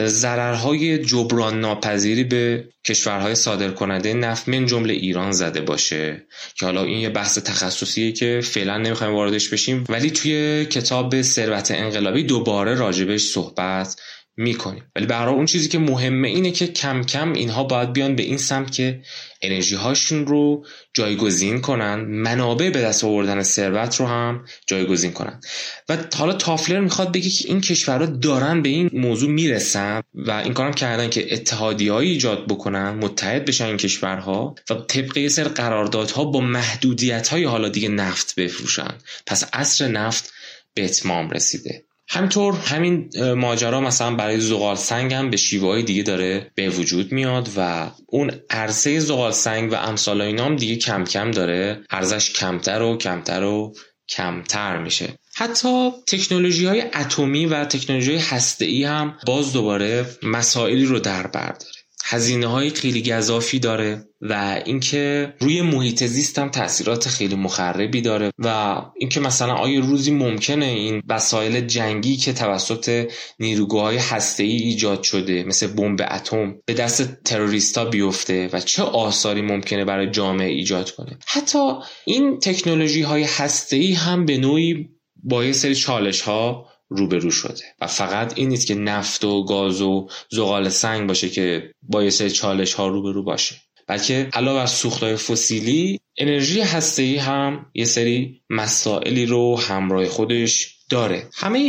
ضررهای 0.06 0.98
جبران 0.98 1.60
ناپذیری 1.60 2.24
به 2.24 2.70
کشورهای 2.86 3.36
صادر 3.36 3.72
کننده 3.72 4.14
نفت 4.14 4.50
من 4.50 4.66
جمله 4.66 4.94
ایران 4.94 5.32
زده 5.32 5.62
باشه. 5.62 6.28
که 6.56 6.66
حالا 6.66 6.84
این 6.84 7.00
یه 7.00 7.10
بحث 7.10 7.38
تخصصیه 7.38 8.12
که 8.12 8.42
فعلا 8.44 8.78
نمی‌خوایم 8.78 9.14
واردش 9.14 9.50
بشیم. 9.50 9.84
ولی 9.90 10.12
توی 10.12 10.66
کتاب 10.66 11.22
ثروت 11.22 11.72
انقلابی 11.72 12.24
دوباره 12.24 12.76
راجبش 12.76 13.22
صحبت 13.22 13.96
می‌کنیم. 14.38 14.84
ولی 14.96 15.06
برای 15.06 15.34
اون 15.34 15.46
چیزی 15.46 15.68
که 15.68 15.80
مهمه 15.80 16.28
اینه 16.28 16.52
که 16.52 16.68
کم 16.68 17.04
کم 17.04 17.34
اینها 17.34 17.64
باید 17.64 17.94
بیان 17.94 18.16
به 18.16 18.24
این 18.24 18.38
سمت 18.38 18.72
که 18.72 19.02
انرژی 19.42 19.76
هاشون 19.76 20.28
رو 20.28 20.66
جایگزین 20.94 21.62
کنن 21.62 21.96
منابع 21.96 22.70
به 22.70 22.82
دست 22.82 23.04
آوردن 23.04 23.44
ثروت 23.44 23.96
رو 23.96 24.06
هم 24.06 24.46
جایگزین 24.68 25.12
کنن. 25.12 25.42
و 25.90 25.98
حالا 26.16 26.34
تافلر 26.34 26.80
می‌خواد 26.80 27.12
بگه 27.12 27.30
که 27.30 27.48
این 27.48 27.62
کشورها 27.62 28.06
دارن 28.06 28.62
به 28.62 28.70
این 28.70 28.90
موضوع 28.94 29.30
می‌رسن 29.30 30.02
و 30.14 30.32
این 30.32 30.54
کارم 30.54 30.74
کردن 30.74 31.10
که 31.10 31.34
اتحادی 31.34 31.90
ایجاد 31.90 32.48
بکنن 32.48 32.90
متحد 32.90 33.46
بشن 33.46 33.66
این 33.66 33.78
کشورها 33.78 34.56
و 34.70 34.74
طبق 34.74 35.18
یه 35.18 35.30
سر 35.30 35.44
قراردادها 35.44 36.24
با 36.24 36.40
محدودیت 36.40 37.28
های 37.28 37.44
حالا 37.44 37.70
دیگه 37.70 37.90
نفت 37.90 38.36
بفروشن. 38.40 38.98
پس 39.26 39.50
عصر 39.54 39.88
نفت 39.88 40.34
به 40.74 40.86
اتمام 40.86 41.30
رسیده. 41.30 41.87
همینطور 42.10 42.54
همین 42.54 43.10
ماجرا 43.34 43.82
مثلا 43.82 44.16
برای 44.16 44.40
زغال 44.40 44.76
سنگ 44.76 45.14
هم 45.14 45.30
به 45.30 45.38
شیوه 45.38 45.68
های 45.68 45.84
دیگه 45.84 46.04
داره 46.04 46.52
به 46.56 46.70
وجود 46.70 47.12
میاد 47.12 47.50
و 47.58 47.92
اون 48.08 48.32
عرصه 48.50 49.00
زغال 49.00 49.32
سنگ 49.32 49.72
و 49.72 49.76
امثال 49.76 50.22
اینا 50.22 50.46
هم 50.46 50.56
دیگه 50.56 50.76
کم 50.76 51.04
کم 51.04 51.32
داره. 51.32 51.84
ارزش 51.90 52.34
کمتر 52.34 52.82
و 52.82 52.98
کمتر 52.98 53.44
و 53.44 53.74
کمتر 54.10 54.78
میشه. 54.78 55.14
حتی 55.36 55.92
تکنولوژی 56.08 56.66
های 56.66 56.82
اتمی 56.82 57.46
و 57.46 57.66
تکنولوژی 57.66 58.18
هسته 58.18 58.66
ای 58.66 58.84
هم 58.84 59.18
باز 59.28 59.54
دوباره 59.54 60.06
مسائلی 60.24 60.86
رو 60.86 61.00
در 61.00 61.28
بر 61.28 61.52
داره. 61.52 61.77
هزینه 62.10 62.48
های 62.48 62.70
خیلی 62.70 63.14
گذافی 63.14 63.60
داره 63.60 64.04
و 64.22 64.62
اینکه 64.66 65.34
روی 65.40 65.62
محیط 65.62 66.04
زیست 66.04 66.40
هم 66.40 66.50
تاثیرات 66.50 67.08
خیلی 67.08 67.36
مخربی 67.36 68.02
داره 68.02 68.32
و 68.40 68.82
اینکه 68.98 69.20
مثلا 69.20 69.54
آیا 69.54 69.80
روزی 69.80 70.12
ممکنه 70.12 70.66
این 70.66 71.02
وسایل 71.10 71.62
جنگی 71.62 72.18
که 72.18 72.34
توسط 72.34 73.12
نیروگاههای 73.40 73.98
هسته‌ای 73.98 74.56
ایجاد 74.56 75.04
شده 75.04 75.44
مثل 75.44 75.68
بمب 75.68 76.02
اتم 76.12 76.56
به 76.66 76.74
دست 76.74 77.24
تروریستا 77.24 77.86
بیفته 77.86 78.50
و 78.54 78.60
چه 78.60 78.84
آثاری 78.84 79.42
ممکنه 79.42 79.86
برای 79.86 80.12
جامعه 80.12 80.50
ایجاد 80.50 80.92
کنه؟ 80.92 81.20
حتی 81.28 81.74
این 82.06 82.40
تکنولوژی 82.40 83.02
های 83.02 83.24
هسته‌ای 83.24 83.94
هم 83.94 84.26
به 84.26 84.38
نوعی 84.38 84.90
با 85.24 85.46
یه 85.46 85.52
سری 85.52 85.76
چالش 85.76 86.22
ها 86.22 86.68
روبرو 86.90 87.32
شده. 87.32 87.64
و 87.82 87.88
فقط 87.88 88.34
این 88.38 88.50
نیست 88.50 88.68
که 88.68 88.76
نفت 88.76 89.24
و 89.24 89.46
گاز 89.46 89.82
و 89.82 90.08
زغال 90.30 90.70
سنگ 90.70 91.08
باشه 91.08 91.30
که 91.30 91.72
با 91.82 92.04
یه 92.04 92.10
سری 92.10 92.32
چالش 92.32 92.74
ها 92.74 92.88
روبرو 92.88 93.24
باشه. 93.24 93.56
بلکه 93.88 94.30
علاوه 94.34 94.60
بر 94.60 94.66
سوختهای 94.66 95.16
فسیلی 95.16 96.00
انرژی 96.18 96.62
هسته‌ای 96.62 97.18
هم 97.18 97.66
یه 97.74 97.86
سری 97.86 98.42
مسائلی 98.50 99.26
رو 99.26 99.60
همراه 99.60 100.08
خودش 100.08 100.78
داره. 100.90 101.30
همه 101.36 101.60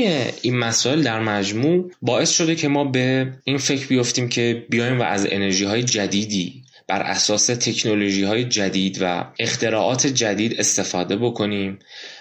این 0.42 0.58
مسائل 0.58 1.02
در 1.02 1.20
مجموع 1.20 1.90
باعث 2.02 2.30
شده 2.30 2.54
که 2.54 2.68
ما 2.68 2.84
به 2.84 3.32
این 3.44 3.58
فکر 3.58 3.86
بیفتیم 3.86 4.28
که 4.28 4.66
بیایم 4.70 5.00
و 5.00 5.02
از 5.02 5.26
انرژی 5.30 5.64
های 5.64 5.82
جدیدی 5.82 6.62
بر 6.88 7.02
اساس 7.02 7.46
تکنولوژی 7.46 8.22
های 8.22 8.44
جدید 8.44 8.98
و 9.00 9.32
اختراعات 9.38 10.06
جدید 10.06 10.60
استفاده 10.60 11.16
بکنیم. 11.16 11.78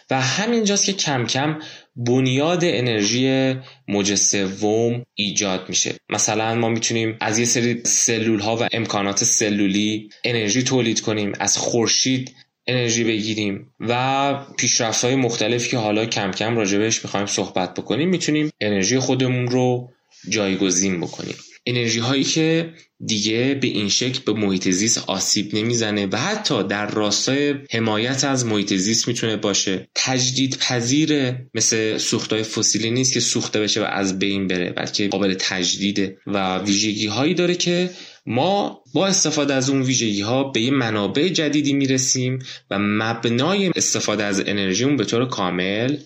و 0.10 0.22
همینجاست 0.22 0.86
که 0.86 0.94
کم 0.94 1.25
کم 1.25 1.60
بنیاد 1.98 2.60
انرژی 2.63 3.56
موج 3.88 4.16
سوم 4.16 5.04
ایجاد 5.16 5.70
میشه. 5.70 5.96
مثلا 6.10 6.56
ما 6.56 6.70
می‌تونیم 6.70 7.18
از 7.22 7.39
یه 7.39 7.46
سری 7.46 7.82
سلول 7.84 8.39
ها 8.39 8.58
و 8.58 8.68
امکانات 8.72 9.24
سلولی 9.24 10.10
انرژی 10.24 10.63
تولید 10.63 11.01
کنیم 11.01 11.34
از 11.39 11.58
خورشید 11.58 12.36
انرژی 12.68 13.04
بگیریم 13.04 13.74
و 13.80 14.34
پیشرفت 14.58 15.06
های 15.06 15.16
مختلفی 15.16 15.70
که 15.70 15.77
حالا 15.77 16.06
کم 16.06 16.32
کم 16.32 16.58
راجبش 16.58 17.04
می‌خوایم 17.04 17.25
صحبت 17.25 17.74
بکنیم 17.74 18.10
می‌تونیم 18.10 18.50
انرژی 18.62 19.00
خودمون 19.00 19.48
رو 19.48 19.89
جایگزین 20.30 21.01
بکنیم. 21.01 21.36
انرژی 21.67 22.00
هایی 22.00 22.24
که 22.24 22.74
دیگه 23.05 23.57
به 23.62 23.67
این 23.67 23.89
شکل 23.89 24.19
به 24.25 24.33
محیط 24.33 24.69
زیست 24.69 25.03
آسیب 25.07 25.55
نمی‌زنه 25.55 26.07
و 26.12 26.17
حتی 26.17 26.63
در 26.63 26.91
راستای 26.91 27.55
حمایت 27.71 28.24
از 28.24 28.45
محیط 28.45 28.74
زیست 28.74 29.07
می‌تونه 29.07 29.38
باشه. 29.38 29.88
تجدید 29.95 30.57
پذیره 30.57 31.50
مثل 31.53 31.97
سوختهای 31.97 32.43
فسیلی 32.43 32.91
نیست 32.91 33.13
که 33.13 33.19
سوخته 33.19 33.59
بشه 33.59 33.81
و 33.81 33.83
از 33.83 34.19
بین 34.19 34.47
بره 34.47 34.69
بلکه 34.69 35.07
قابل 35.07 35.33
تجدیده 35.39 36.17
و 36.27 36.57
ویژگی 36.57 37.07
هایی 37.07 37.33
داره 37.33 37.55
که 37.55 37.89
ما 38.25 38.83
با 38.93 39.07
استفاده 39.07 39.53
از 39.53 39.69
اون 39.69 39.81
ویژگی 39.81 40.21
ها 40.21 40.43
به 40.43 40.62
یه 40.62 40.71
منابع 40.71 41.27
جدیدی 41.27 41.74
می‌رسیم 41.74 42.39
و 42.71 42.79
مبنای 42.79 43.71
استفاده 43.75 44.24
از 44.24 44.39
انرژیمون 44.39 44.97
به 44.97 45.05
طور 45.05 45.25
کامل 45.25 45.97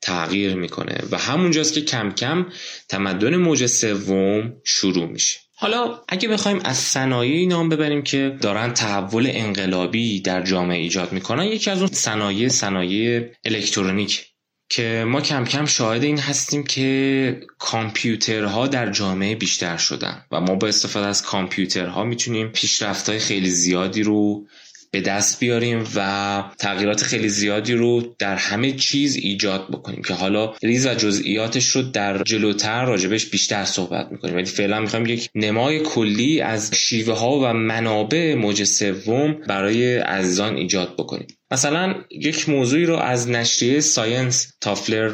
تغییر 0.00 0.54
می‌کنه 0.54 0.98
و 1.10 1.18
همونجاست 1.18 1.74
که 1.74 1.80
کم 1.80 2.10
کم 2.10 2.46
تمدن 2.88 3.36
موج 3.36 3.66
سوم 3.66 4.52
شروع 4.64 5.06
میشه. 5.06 5.38
حالا 5.60 6.00
اگه 6.08 6.28
بخوایم 6.28 6.60
از 6.64 6.76
صنایعی 6.76 7.46
نام 7.46 7.68
ببریم 7.68 8.02
که 8.02 8.36
دارن 8.40 8.74
تحول 8.74 9.26
انقلابی 9.30 10.20
در 10.20 10.42
جامعه 10.42 10.78
ایجاد 10.78 11.12
می‌کنن 11.12 11.44
یکی 11.44 11.70
از 11.70 11.78
اون 11.78 11.90
صنایع 11.92 12.48
صنایع 12.48 13.30
الکترونیک 13.44 14.26
که 14.70 15.04
ما 15.08 15.20
کم 15.20 15.44
کم 15.44 15.66
شاهد 15.66 16.04
این 16.04 16.18
هستیم 16.18 16.64
که 16.64 17.40
کامپیوترها 17.58 18.66
در 18.66 18.90
جامعه 18.90 19.34
بیشتر 19.34 19.76
شدن 19.76 20.24
و 20.32 20.40
ما 20.40 20.54
با 20.54 20.68
استفاده 20.68 21.06
از 21.06 21.22
کامپیوترها 21.22 22.04
می‌تونیم 22.04 22.48
پیشرفت‌های 22.48 23.18
خیلی 23.18 23.50
زیادی 23.50 24.02
رو 24.02 24.46
به 24.90 25.00
دست 25.00 25.40
بیاریم 25.40 25.84
و 25.94 26.44
تغییرات 26.58 27.02
خیلی 27.02 27.28
زیادی 27.28 27.74
رو 27.74 28.14
در 28.18 28.36
همه 28.36 28.72
چیز 28.72 29.16
ایجاد 29.16 29.68
بکنیم 29.68 30.02
که 30.02 30.14
حالا 30.14 30.54
ریز 30.62 30.86
و 30.86 30.94
جزئیاتش 30.94 31.68
رو 31.68 31.82
در 31.82 32.22
جلوتر 32.22 32.84
راجبش 32.84 33.26
بیشتر 33.26 33.64
صحبت 33.64 34.08
می‌کنیم. 34.12 34.34
ولی 34.34 34.44
فعلا 34.44 34.80
می‌خوایم 34.80 35.06
یک 35.06 35.30
نمای 35.34 35.80
کلی 35.80 36.40
از 36.40 36.70
شیوه 36.74 37.18
ها 37.18 37.40
و 37.40 37.52
منابع 37.52 38.34
موج 38.34 38.64
سوم 38.64 39.32
برای 39.48 39.96
عزیزان 39.98 40.56
ایجاد 40.56 40.94
بکنیم. 40.98 41.26
مثلا 41.50 41.94
یک 42.10 42.48
موضوعی 42.48 42.84
رو 42.84 42.96
از 42.96 43.28
نشریه 43.28 43.80
Science 43.80 44.52
تافلر 44.60 45.12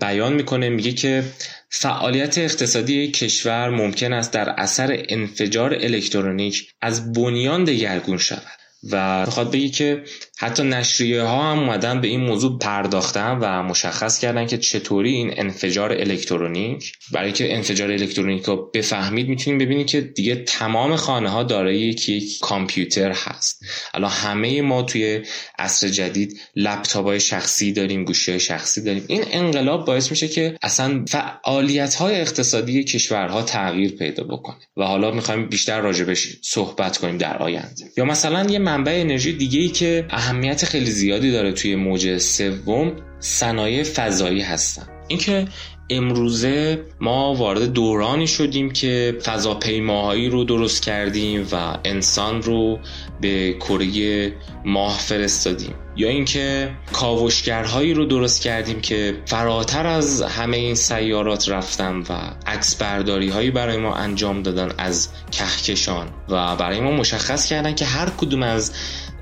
بیان 0.00 0.32
می‌کنه 0.32 0.68
میگه 0.68 0.92
که 0.92 1.24
فعالیت 1.70 2.38
اقتصادی 2.38 3.10
کشور 3.10 3.70
ممکن 3.70 4.12
است 4.12 4.32
در 4.32 4.48
اثر 4.48 5.04
انفجار 5.08 5.74
الکترونیک 5.74 6.68
از 6.80 7.12
بنیان 7.12 7.64
دگرگون 7.64 8.18
شود. 8.18 8.63
و 8.90 9.24
می‌خواد 9.26 9.50
بگی 9.50 9.70
که 9.70 10.04
حتی 10.38 10.62
نشریه 10.62 11.22
ها 11.22 11.52
هم 11.52 11.58
اومدن 11.58 12.00
به 12.00 12.08
این 12.08 12.20
موضوع 12.20 12.58
پرداختن 12.58 13.38
و 13.40 13.62
مشخص 13.62 14.18
کردن 14.18 14.46
که 14.46 14.58
چطوری 14.58 15.12
این 15.12 15.34
انفجار 15.36 15.92
الکترونیک 15.92 16.92
برای 17.12 17.32
که 17.32 17.54
انفجار 17.54 17.90
الکترونیک 17.90 18.44
رو 18.44 18.70
بفهمید 18.74 19.28
می‌تونیم 19.28 19.58
ببینید 19.58 19.86
که 19.86 20.00
دیگه 20.00 20.34
تمام 20.36 20.96
خانه 20.96 21.28
ها 21.28 21.42
دارای 21.42 21.78
یک 21.78 22.38
کامپیوتر 22.40 23.12
هست. 23.12 23.64
الان 23.94 24.10
همه 24.10 24.62
ما 24.62 24.82
توی 24.82 25.20
عصر 25.58 25.88
جدید 25.88 26.40
لپتاپ 26.56 27.06
های 27.06 27.20
شخصی 27.20 27.72
داریم 27.72 28.04
گوشی 28.04 28.40
شخصی 28.40 28.84
داریم. 28.84 29.04
این 29.08 29.24
انقلاب 29.30 29.84
باعث 29.84 30.10
میشه 30.10 30.28
که 30.28 30.58
اصلا 30.62 31.04
فعالیت 31.08 31.94
های 31.94 32.20
اقتصادی 32.20 32.84
کشورها 32.84 33.42
تغییر 33.42 33.90
پیدا 33.90 34.24
بکنه. 34.24 34.56
و 34.76 34.84
حالا 34.84 35.10
می‌خوایم 35.10 35.48
بیشتر 35.48 35.80
راجبش 35.80 36.28
صحبت 36.42 36.98
کنیم 36.98 37.18
در 37.18 37.36
آینده. 37.36 37.84
یا 37.96 38.04
مثلا 38.04 38.50
یه 38.50 38.58
منبع 38.58 39.00
انرژی 39.00 39.32
دیگه 39.32 39.60
ای 39.60 39.68
که 39.68 40.06
اهمیت 40.24 40.64
خیلی 40.64 40.90
زیادی 40.90 41.32
داره 41.32 41.52
توی 41.52 41.76
موج 41.76 42.18
سوم 42.18 42.92
صنایع 43.20 43.82
فضایی 43.82 44.40
هستن. 44.40 44.86
اینکه 45.08 45.48
امروزه 45.90 46.82
ما 47.00 47.34
وارد 47.34 47.72
دورانی 47.72 48.26
شدیم 48.26 48.70
که 48.70 49.18
فضاپیماهایی 49.24 50.28
رو 50.28 50.44
درست 50.44 50.82
کردیم 50.82 51.48
و 51.52 51.78
انسان 51.84 52.42
رو 52.42 52.78
به 53.20 53.52
کره 53.52 54.32
ماه 54.64 54.98
فرستادیم. 54.98 55.74
یا 55.96 56.08
اینکه 56.08 56.70
کاوشگرهایی 56.92 57.94
رو 57.94 58.04
درست 58.04 58.42
کردیم 58.42 58.80
که 58.80 59.16
فراتر 59.26 59.86
از 59.86 60.22
همه 60.22 60.56
این 60.56 60.74
سیارات 60.74 61.48
رفتن 61.48 61.98
و 61.98 62.12
عکس 62.46 62.74
برداری 62.74 63.28
هایی 63.28 63.50
برای 63.50 63.76
ما 63.76 63.94
انجام 63.94 64.42
دادن 64.42 64.72
از 64.78 65.08
کهکشان. 65.30 66.08
و 66.28 66.56
برای 66.56 66.80
ما 66.80 66.90
مشخص 66.90 67.46
کردن 67.46 67.74
که 67.74 67.84
هر 67.84 68.10
کدوم 68.10 68.42
از 68.42 68.72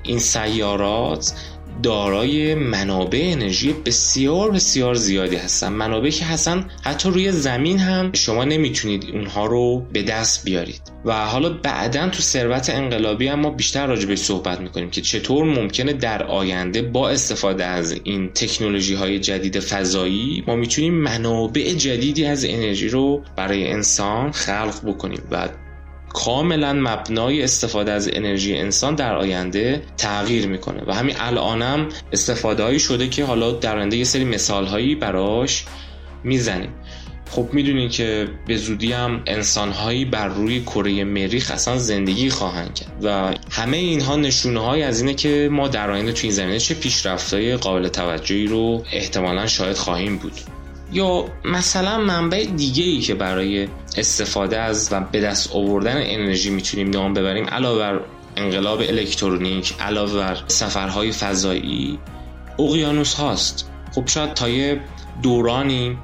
این 0.03 0.19
سیارات 0.19 1.33
دارای 1.83 2.55
منابع 2.55 3.19
انرژی 3.23 3.73
بسیار 3.73 4.51
بسیار 4.51 4.95
زیادی 4.95 5.35
هستن. 5.35 5.69
منابعی 5.69 6.11
که 6.11 6.25
هستن 6.25 6.65
حتی 6.83 7.09
روی 7.09 7.31
زمین 7.31 7.79
هم 7.79 8.13
شما 8.13 8.43
نمی‌تونید 8.43 9.05
اونها 9.13 9.45
رو 9.45 9.85
به 9.93 10.03
دست 10.03 10.45
بیارید. 10.45 10.81
و 11.05 11.25
حالا 11.25 11.49
بعدا 11.49 12.09
تو 12.09 12.21
ثروت 12.21 12.69
انقلابی 12.69 13.27
هم 13.27 13.39
ما 13.39 13.49
بیشتر 13.49 13.87
راجع 13.87 14.07
به 14.07 14.15
صحبت 14.15 14.61
می‌کنیم 14.61 14.89
که 14.89 15.01
چطور 15.01 15.45
ممکنه 15.45 15.93
در 15.93 16.23
آینده 16.23 16.81
با 16.81 17.09
استفاده 17.09 17.65
از 17.65 17.95
این 18.03 18.29
تکنولوژی 18.29 18.93
های 18.93 19.19
جدید 19.19 19.59
فضایی 19.59 20.43
ما 20.47 20.55
می‌تونیم 20.55 20.93
منابع 20.93 21.73
جدیدی 21.73 22.25
از 22.25 22.45
انرژی 22.45 22.87
رو 22.89 23.23
برای 23.35 23.71
انسان 23.71 24.31
خلق 24.31 24.85
بکنیم. 24.85 25.21
و 25.31 25.49
کاملا 26.13 26.73
مبنای 26.73 27.43
استفاده 27.43 27.91
از 27.91 28.09
انرژی 28.13 28.57
انسان 28.57 28.95
در 28.95 29.15
آینده 29.15 29.81
تغییر 29.97 30.47
می‌کنه. 30.47 30.83
و 30.87 30.93
همین 30.93 31.15
الانم 31.19 31.89
استفاده 32.11 32.63
هایی 32.63 32.79
شده 32.79 33.09
که 33.09 33.25
حالا 33.25 33.51
در 33.51 33.77
آینده 33.77 33.97
یه 33.97 34.03
سری 34.03 34.23
مثال 34.23 34.65
هایی 34.65 34.95
براش 34.95 35.65
می‌زنیم. 36.23 36.69
خب 37.31 37.49
می‌دونید 37.53 37.91
که 37.91 38.27
به 38.47 38.57
زودی 38.57 38.91
هم 38.91 39.21
انسانهایی 39.27 40.05
بر 40.05 40.27
روی 40.27 40.61
کره 40.61 41.03
مریخ 41.03 41.51
اصلا 41.51 41.77
زندگی 41.77 42.29
خواهند 42.29 42.73
کرد. 42.73 42.91
و 43.03 43.33
همه 43.51 43.77
اینها 43.77 44.15
نشونه 44.15 44.59
های 44.59 44.83
از 44.83 45.01
اینه 45.01 45.13
که 45.13 45.49
ما 45.51 45.67
در 45.67 45.91
آینده 45.91 46.11
توی 46.11 46.23
این 46.23 46.35
زمینه 46.35 46.59
چه 46.59 46.73
پیشرفتهای 46.73 47.57
قابل 47.57 47.87
توجهی 47.87 48.47
رو 48.47 48.83
احتمالا 48.91 49.47
شاید 49.47 49.77
خواهیم 49.77 50.17
بود. 50.17 50.33
یا 50.93 51.25
مثلا 51.45 51.97
منبع 51.97 52.45
دیگه 52.45 52.83
ای 52.83 52.99
که 52.99 53.15
برای 53.15 53.67
استفاده 53.97 54.59
از 54.59 54.89
و 54.91 54.99
به 55.11 55.21
دست 55.21 55.55
آوردن 55.55 55.97
انرژی 55.97 56.49
می‌تونیم 56.49 56.89
نام 56.89 57.13
ببریم 57.13 57.45
علاوه 57.45 57.79
بر 57.79 57.99
انقلاب 58.35 58.79
الکترونیک 58.79 59.73
علاوه 59.79 60.13
بر 60.13 60.37
سفرهای 60.47 61.11
فضایی 61.11 61.99
اقیانوس 62.59 63.13
هاست. 63.13 63.69
خب 63.95 64.07
شاید 64.07 64.33
تا 64.33 64.49
یه 64.49 64.81
دورانی 65.21 65.97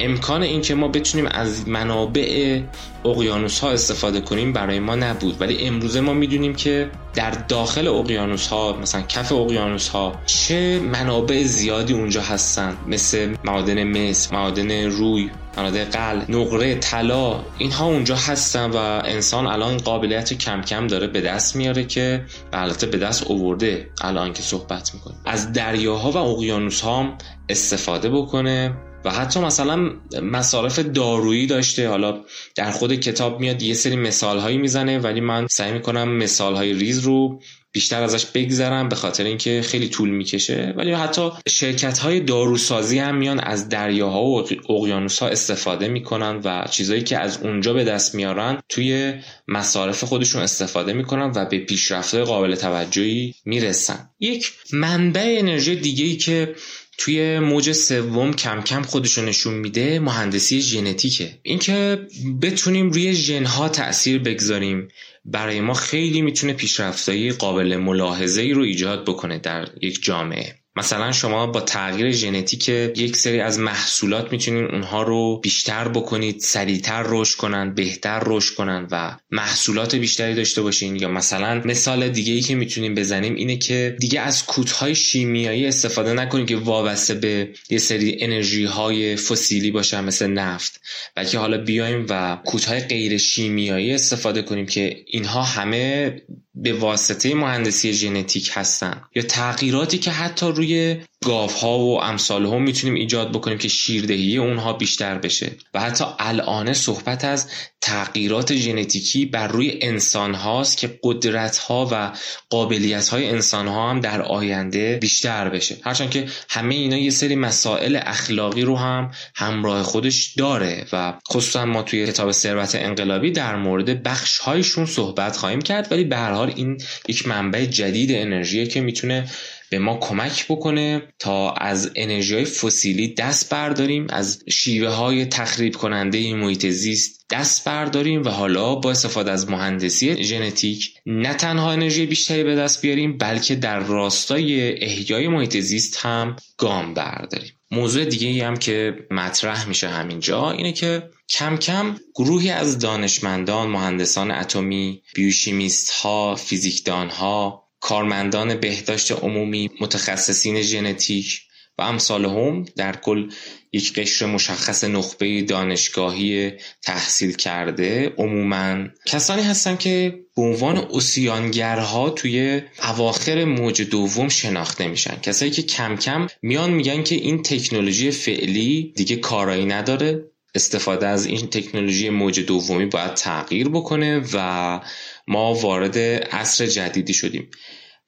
امکان 0.00 0.42
اینکه 0.42 0.74
ما 0.74 0.88
بتونیم 0.88 1.26
از 1.30 1.68
منابع 1.68 2.60
اقیانوس 3.04 3.60
ها 3.60 3.70
استفاده 3.70 4.20
کنیم 4.20 4.52
برای 4.52 4.80
ما 4.80 4.94
نبود. 4.94 5.40
ولی 5.40 5.58
امروزه 5.66 6.00
ما 6.00 6.12
می‌دونیم 6.12 6.54
که 6.54 6.90
در 7.14 7.30
داخل 7.30 7.88
اقیانوس 7.88 8.46
ها 8.46 8.76
مثلا 8.82 9.02
کف 9.02 9.32
اقیانوس 9.32 9.88
ها 9.88 10.14
چه 10.26 10.80
منابع 10.80 11.42
زیادی 11.44 11.92
اونجا 11.92 12.22
هستن. 12.22 12.76
مثل 12.88 13.34
معادن 13.44 13.84
مس 13.84 14.32
معادن 14.32 14.86
روی 14.90 15.30
مناطق 15.56 15.84
قل 15.84 16.34
نقره 16.34 16.74
طلا 16.74 17.40
اینها 17.58 17.86
اونجا 17.86 18.16
هستن 18.16 18.70
و 18.70 18.76
انسان 19.04 19.46
الان 19.46 19.76
قابلیت 19.76 20.32
کم 20.32 20.62
کم 20.62 20.86
داره 20.86 21.06
به 21.06 21.20
دست 21.20 21.56
میاره 21.56 21.84
که 21.84 22.24
البته 22.52 22.86
به 22.86 22.98
دست 22.98 23.26
اوورده 23.26 23.90
الان 24.00 24.32
که 24.32 24.42
صحبت 24.42 24.94
می‌کنه 24.94 25.14
از 25.26 25.52
دریاها 25.52 26.10
و 26.10 26.16
اقیانوس 26.16 26.80
ها 26.80 27.18
استفاده 27.48 28.10
بکنه 28.10 28.76
و 29.04 29.10
حتی 29.10 29.40
مثلا 29.40 29.90
مصارف 30.22 30.78
دارویی 30.78 31.46
داشته. 31.46 31.88
حالا 31.88 32.20
در 32.54 32.70
خود 32.70 32.94
کتاب 32.94 33.40
میاد 33.40 33.62
یه 33.62 33.74
سری 33.74 33.96
مثال 33.96 34.38
هایی 34.38 34.58
می‌زنه 34.58 34.98
ولی 34.98 35.20
من 35.20 35.46
سعی 35.46 35.72
می‌کنم 35.72 36.08
مثال 36.16 36.54
های 36.54 36.72
ریز 36.72 36.98
رو 36.98 37.40
بیشتر 37.72 38.02
ازش 38.02 38.26
بگذرم 38.26 38.88
به 38.88 38.96
خاطر 38.96 39.24
اینکه 39.24 39.62
خیلی 39.62 39.88
طول 39.88 40.10
می‌کشه. 40.10 40.74
ولی 40.76 40.92
حتی 40.92 41.30
شرکت 41.48 41.98
های 41.98 42.20
داروسازی 42.20 42.98
هم 42.98 43.16
میان 43.16 43.40
از 43.40 43.68
دریاها 43.68 44.24
و 44.24 44.44
اقیانوس 44.68 45.18
ها 45.18 45.28
استفاده 45.28 45.88
می‌کنن 45.88 46.40
و 46.44 46.64
چیزایی 46.70 47.02
که 47.02 47.18
از 47.18 47.38
اونجا 47.42 47.72
به 47.72 47.84
دست 47.84 48.14
میارن 48.14 48.58
توی 48.68 49.14
مصارف 49.48 50.04
خودشون 50.04 50.42
استفاده 50.42 50.92
می‌کنن 50.92 51.32
و 51.34 51.44
به 51.44 51.58
پیشرفت 51.58 52.14
قابل 52.14 52.54
توجهی 52.54 53.34
می‌رسن. 53.44 54.09
یک 54.20 54.52
منبع 54.72 55.36
انرژی 55.38 55.76
دیگه 55.76 56.04
ای 56.04 56.16
که 56.16 56.54
توی 56.98 57.38
موج 57.38 57.72
سوم 57.72 58.32
کم 58.32 58.62
کم 58.62 58.82
خودشو 58.82 59.22
نشون 59.22 59.54
میده 59.54 60.00
مهندسی 60.00 60.60
ژنتیکه. 60.60 61.38
اینکه 61.42 62.06
بتونیم 62.42 62.90
روی 62.90 63.14
ژنها 63.14 63.68
تاثیر 63.68 64.18
بگذاریم 64.18 64.88
برای 65.24 65.60
ما 65.60 65.74
خیلی 65.74 66.22
می‌تونه 66.22 66.52
پیشرفتایی 66.52 67.32
قابل 67.32 67.76
ملاحظه 67.76 68.42
ای 68.42 68.52
رو 68.52 68.62
ایجاد 68.62 69.04
بکنه 69.04 69.38
در 69.38 69.68
یک 69.82 70.02
جامعه. 70.02 70.59
مثلا 70.76 71.12
شما 71.12 71.46
با 71.46 71.60
تغییر 71.60 72.10
ژنتیک 72.10 72.68
یک 72.68 73.16
سری 73.16 73.40
از 73.40 73.58
محصولات 73.58 74.32
می‌تونید 74.32 74.70
اونها 74.70 75.02
رو 75.02 75.40
بیشتر 75.40 75.88
بکنید 75.88 76.40
سریعتر 76.40 77.04
رشد 77.06 77.36
کنن 77.36 77.74
بهتر 77.74 78.22
رشد 78.26 78.54
کنن 78.54 78.88
و 78.90 79.16
محصولات 79.30 79.94
بیشتری 79.94 80.34
داشته 80.34 80.62
باشین. 80.62 80.96
یا 80.96 81.08
مثلا 81.08 81.62
مثال 81.64 82.08
دیگه 82.08 82.32
ای 82.32 82.40
که 82.40 82.54
می‌تونیم 82.54 82.94
بزنیم 82.94 83.34
اینه 83.34 83.56
که 83.56 83.96
دیگه 84.00 84.20
از 84.20 84.46
کودهای 84.46 84.94
شیمیایی 84.94 85.66
استفاده 85.66 86.12
نکنید 86.12 86.48
که 86.48 86.56
وابسته 86.56 87.14
به 87.14 87.48
یه 87.70 87.78
سری 87.78 88.16
انرژی 88.20 88.64
های 88.64 89.16
فسیلی 89.16 89.70
باشن 89.70 90.04
مثل 90.04 90.26
نفت. 90.26 90.80
بلکه 91.14 91.38
حالا 91.38 91.58
بیایم 91.58 92.06
و 92.08 92.38
کودهای 92.44 92.80
غیر 92.80 93.18
شیمیایی 93.18 93.94
استفاده 93.94 94.42
کنیم 94.42 94.66
که 94.66 95.04
اینها 95.06 95.42
همه 95.42 96.12
به 96.54 96.72
واسطه 96.72 97.34
مهندسی 97.34 97.92
ژنتیک 97.92 98.50
هستن 98.54 99.02
یا 99.14 99.22
تغییراتی 99.22 99.98
که 99.98 100.10
حتی 100.10 100.46
روی 100.46 101.00
گاف 101.24 101.54
ها 101.54 101.78
و 101.78 102.02
امثال 102.02 102.46
هم 102.46 102.62
می‌تونیم 102.62 102.94
ایجاد 102.94 103.32
بکنیم 103.32 103.58
که 103.58 103.68
شیردهی 103.68 104.36
اونها 104.36 104.72
بیشتر 104.72 105.18
بشه. 105.18 105.52
و 105.74 105.80
حتی 105.80 106.04
الان 106.18 106.72
صحبت 106.72 107.24
از 107.24 107.48
تغییرات 107.80 108.54
ژنتیکی 108.54 109.26
بر 109.26 109.48
روی 109.48 109.78
انسان 109.82 110.34
هاست 110.34 110.78
که 110.78 110.98
قدرت 111.02 111.58
ها 111.58 111.88
و 111.92 112.12
قابلیت 112.50 113.08
های 113.08 113.28
انسان 113.28 113.68
ها 113.68 113.90
هم 113.90 114.00
در 114.00 114.22
آینده 114.22 114.98
بیشتر 115.00 115.48
بشه. 115.48 115.76
هرچند 115.84 116.10
که 116.10 116.26
همه 116.48 116.74
اینا 116.74 116.96
یه 116.96 117.10
سری 117.10 117.36
مسائل 117.36 117.98
اخلاقی 118.02 118.62
رو 118.62 118.76
هم 118.76 119.10
همراه 119.34 119.82
خودش 119.82 120.34
داره 120.36 120.86
و 120.92 121.12
خصوصا 121.28 121.64
ما 121.64 121.82
توی 121.82 122.06
کتاب 122.06 122.32
ثروت 122.32 122.74
انقلابی 122.74 123.30
در 123.30 123.56
مورد 123.56 124.02
بخش 124.02 124.38
هایشون 124.38 124.86
صحبت 124.86 125.36
خواهیم 125.36 125.62
کرد 125.62 125.92
ولی 125.92 126.04
به 126.04 126.16
هر 126.16 126.32
حال 126.32 126.52
این 126.56 126.78
یک 127.08 127.28
منبع 127.28 127.64
جدید 127.64 128.12
انرژیه 128.12 128.66
که 128.66 128.80
می‌تونه 128.80 129.28
به 129.70 129.78
ما 129.78 129.96
کمک 129.96 130.46
بکنه 130.48 131.02
تا 131.18 131.50
از 131.52 131.90
انرژی 131.96 132.44
فسیلی 132.44 133.14
دست 133.14 133.50
برداریم 133.50 134.06
از 134.10 134.42
شیوه 134.48 134.88
های 134.88 135.26
تخریب 135.26 135.76
کننده 135.76 136.34
محیط 136.34 136.66
زیست 136.66 137.26
دست 137.30 137.64
برداریم 137.64 138.22
و 138.22 138.28
حالا 138.28 138.74
با 138.74 138.90
استفاده 138.90 139.30
از 139.30 139.50
مهندسی 139.50 140.24
ژنتیک 140.24 140.94
نه 141.06 141.34
تنها 141.34 141.72
انرژی 141.72 142.06
بیشتری 142.06 142.44
به 142.44 142.56
دست 142.56 142.82
بیاریم 142.82 143.18
بلکه 143.18 143.54
در 143.54 143.78
راستای 143.78 144.78
احیای 144.84 145.28
محیط 145.28 145.56
زیست 145.56 145.96
هم 145.96 146.36
گام 146.56 146.94
برداریم. 146.94 147.52
موضوع 147.70 148.04
دیگه 148.04 148.28
ای 148.28 148.40
هم 148.40 148.56
که 148.56 148.96
مطرح 149.10 149.68
میشه 149.68 149.88
همینجا 149.88 150.50
اینه 150.50 150.72
که 150.72 151.10
کم 151.28 151.56
کم 151.56 151.96
گروهی 152.14 152.50
از 152.50 152.78
دانشمندان، 152.78 153.68
مهندسان 153.68 154.30
اتمی، 154.30 155.02
بیوشیمیست 155.14 155.90
ها، 155.90 156.34
فیزیکدان 156.34 157.10
ها 157.10 157.69
کارمندان 157.80 158.54
بهداشت 158.54 159.12
عمومی 159.12 159.70
متخصصین 159.80 160.62
ژنتیک 160.62 161.40
و 161.78 161.82
امثال 161.82 162.24
هم 162.24 162.64
در 162.76 162.96
کل 162.96 163.30
یک 163.72 163.94
قشر 163.94 164.26
مشخص 164.26 164.84
نخبه 164.84 165.42
دانشگاهی 165.42 166.52
تحصیل 166.82 167.32
کرده 167.32 168.12
عموما. 168.18 168.84
کسانی 169.06 169.42
هستن 169.42 169.76
که 169.76 170.20
به 170.36 170.42
عنوان 170.42 170.76
اوسیانگرها 170.78 172.10
توی 172.10 172.62
اواخر 172.82 173.44
موج 173.44 173.82
دوم 173.82 174.28
شناخته 174.28 174.88
میشن. 174.88 175.16
کسایی 175.22 175.50
که 175.50 175.62
کم 175.62 175.96
کم 175.96 176.26
میان 176.42 176.70
میگن 176.70 177.02
که 177.02 177.14
این 177.14 177.42
تکنولوژی 177.42 178.10
فعلی 178.10 178.92
دیگه 178.96 179.16
کارایی 179.16 179.64
نداره. 179.64 180.29
استفاده 180.54 181.06
از 181.06 181.26
این 181.26 181.46
تکنولوژی 181.46 182.10
موج 182.10 182.40
دومی 182.40 182.86
باید 182.86 183.14
تغییر 183.14 183.68
بکنه 183.68 184.22
و 184.34 184.80
ما 185.28 185.54
وارد 185.54 185.98
عصر 186.32 186.66
جدیدی 186.66 187.14
شدیم. 187.14 187.50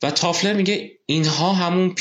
و 0.03 0.11
تافلر 0.11 0.53
میگه 0.53 0.91
اینها 1.07 1.53
همون 1.53 1.95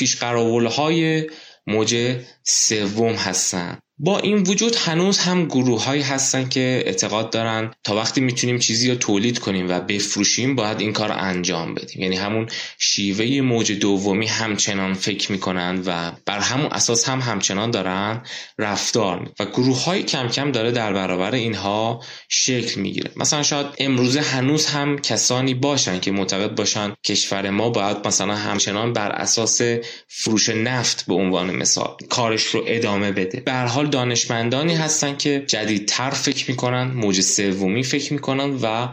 های 0.76 1.30
موج 1.66 2.16
سوم 2.44 3.12
هستن. 3.12 3.78
با 4.04 4.18
این 4.18 4.38
وجود 4.38 4.76
هنوز 4.76 5.18
هم 5.18 5.44
گروه 5.44 5.84
هایی 5.84 6.02
هستن 6.02 6.48
که 6.48 6.82
اعتقاد 6.86 7.30
دارن 7.30 7.70
تا 7.84 7.96
وقتی 7.96 8.20
می‌تونیم 8.20 8.58
چیزی 8.58 8.90
رو 8.90 8.94
تولید 8.94 9.38
کنیم 9.38 9.70
و 9.70 9.80
بفروشیم 9.80 10.54
باید 10.54 10.80
این 10.80 10.92
کار 10.92 11.08
رو 11.08 11.14
انجام 11.18 11.74
بدیم. 11.74 12.02
یعنی 12.02 12.16
همون 12.16 12.48
شیوه 12.78 13.40
موج 13.40 13.72
دومی 13.72 14.26
همچنان 14.26 14.94
فکر 14.94 15.32
می‌کنن 15.32 15.82
و 15.86 16.12
بر 16.26 16.38
همون 16.38 16.66
اساس 16.66 17.08
هم 17.08 17.20
همچنان 17.20 17.70
دارن 17.70 18.22
رفتار 18.58 19.30
و 19.40 19.44
گروه 19.44 19.84
های 19.84 20.02
کم 20.02 20.28
کم 20.28 20.52
داره 20.52 20.70
در 20.70 20.92
برابر 20.92 21.34
اینها 21.34 22.02
شکل 22.28 22.80
می‌گیره. 22.80 23.10
مثلا 23.16 23.42
شاید 23.42 23.66
امروزه 23.78 24.20
هنوز 24.20 24.66
هم 24.66 24.98
کسانی 24.98 25.54
باشن 25.54 26.00
که 26.00 26.10
معتقد 26.10 26.54
باشن 26.54 26.92
کشور 27.04 27.50
ما 27.50 27.68
باید 27.68 28.06
مثلا 28.06 28.36
همچنان 28.36 28.92
بر 28.92 29.10
اساس 29.10 29.60
فروش 30.08 30.48
نفت 30.48 31.06
به 31.06 31.14
عنوان 31.14 31.56
مثال 31.56 31.96
کارش 32.08 32.46
رو 32.46 32.64
ادامه 32.66 33.12
بده. 33.12 33.40
به 33.40 33.52
حال 33.52 33.91
دانشمندانی 33.92 34.74
هستن 34.74 35.16
که 35.16 35.44
جدیدتر 35.46 36.10
فکر 36.10 36.50
می‌کنن 36.50 36.82
موج 36.82 37.20
سومی 37.20 37.82
فکر 37.82 38.12
می‌کنن 38.12 38.58
و 38.62 38.88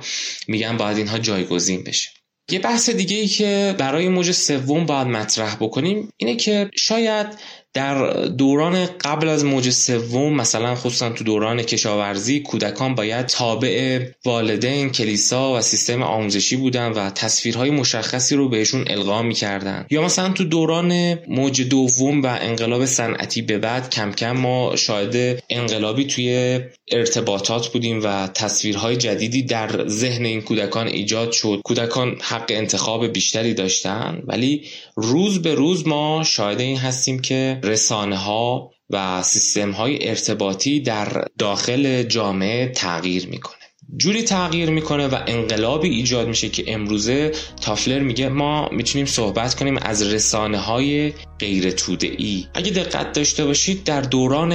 میگن 0.47 0.77
باید 0.77 0.97
اینها 0.97 1.19
جایگزین 1.19 1.83
بشه. 1.83 2.09
یه 2.51 2.59
بحث 2.59 2.89
دیگه 2.89 3.15
ای 3.17 3.27
که 3.27 3.75
برای 3.77 4.09
موج 4.09 4.31
سوم 4.31 4.85
باید 4.85 5.07
مطرح 5.07 5.55
بکنیم 5.55 6.09
اینه 6.17 6.35
که 6.35 6.69
شاید 6.75 7.27
در 7.73 8.25
دوران 8.25 8.85
قبل 8.85 9.27
از 9.27 9.45
موج 9.45 9.69
سوم 9.69 10.33
مثلا 10.33 10.75
خصوصا 10.75 11.09
تو 11.09 11.23
دوران 11.23 11.63
کشاورزی 11.63 12.39
کودکان 12.39 12.95
باید 12.95 13.25
تابع 13.25 13.99
والدین 14.25 14.89
کلیسا 14.89 15.53
و 15.53 15.61
سیستم 15.61 16.03
آموزشی 16.03 16.55
بودن 16.55 16.91
و 16.91 17.09
تصویرهای 17.09 17.69
مشخصی 17.69 18.35
رو 18.35 18.49
بهشون 18.49 18.83
القا 18.87 19.21
می‌کردن. 19.21 19.85
یا 19.89 20.01
مثلا 20.01 20.29
تو 20.29 20.43
دوران 20.43 21.19
موج 21.27 21.61
دوم 21.61 22.21
و 22.21 22.37
انقلاب 22.41 22.85
صنعتی 22.85 23.41
به 23.41 23.57
بعد 23.57 23.89
کم 23.89 24.11
کم 24.11 24.31
ما 24.31 24.75
شاهد 24.75 25.43
انقلابی 25.49 26.05
توی 26.05 26.59
ارتباطات 26.91 27.67
بودیم 27.67 28.01
و 28.03 28.27
تصویرهای 28.27 28.95
جدیدی 28.95 29.43
در 29.43 29.87
ذهن 29.87 30.25
این 30.25 30.41
کودکان 30.41 30.87
ایجاد 30.87 31.31
شد. 31.31 31.61
کودکان 31.63 32.15
حق 32.21 32.45
انتخاب 32.49 33.07
بیشتری 33.07 33.53
داشتن 33.53 34.21
ولی 34.27 34.63
روز 34.95 35.41
به 35.41 35.53
روز 35.55 35.87
ما 35.87 36.23
شاهد 36.23 36.59
این 36.61 36.77
هستیم 36.77 37.19
که 37.19 37.58
رسانه 37.63 38.17
ها 38.17 38.71
و 38.89 39.23
سیستم 39.23 39.71
های 39.71 40.09
ارتباطی 40.09 40.79
در 40.79 41.25
داخل 41.37 42.03
جامعه 42.03 42.67
تغییر 42.67 43.27
می‌کنه. 43.27 43.55
جوری 43.97 44.23
تغییر 44.23 44.69
می‌کنه 44.69 45.07
و 45.07 45.17
انقلابی 45.27 45.89
ایجاد 45.89 46.27
میشه 46.27 46.49
که 46.49 46.63
امروزه 46.67 47.31
تافلر 47.61 47.99
میگه 47.99 48.29
ما 48.29 48.69
می‌تونیم 48.71 49.05
صحبت 49.05 49.55
کنیم 49.55 49.77
از 49.81 50.13
رسانه 50.13 50.57
های 50.57 51.13
غیر 51.39 51.71
توده 51.71 52.07
ای 52.17 52.45
اگه 52.53 52.71
دقت 52.71 53.11
داشته 53.11 53.45
باشید 53.45 53.83
در 53.83 54.01
دوران 54.01 54.51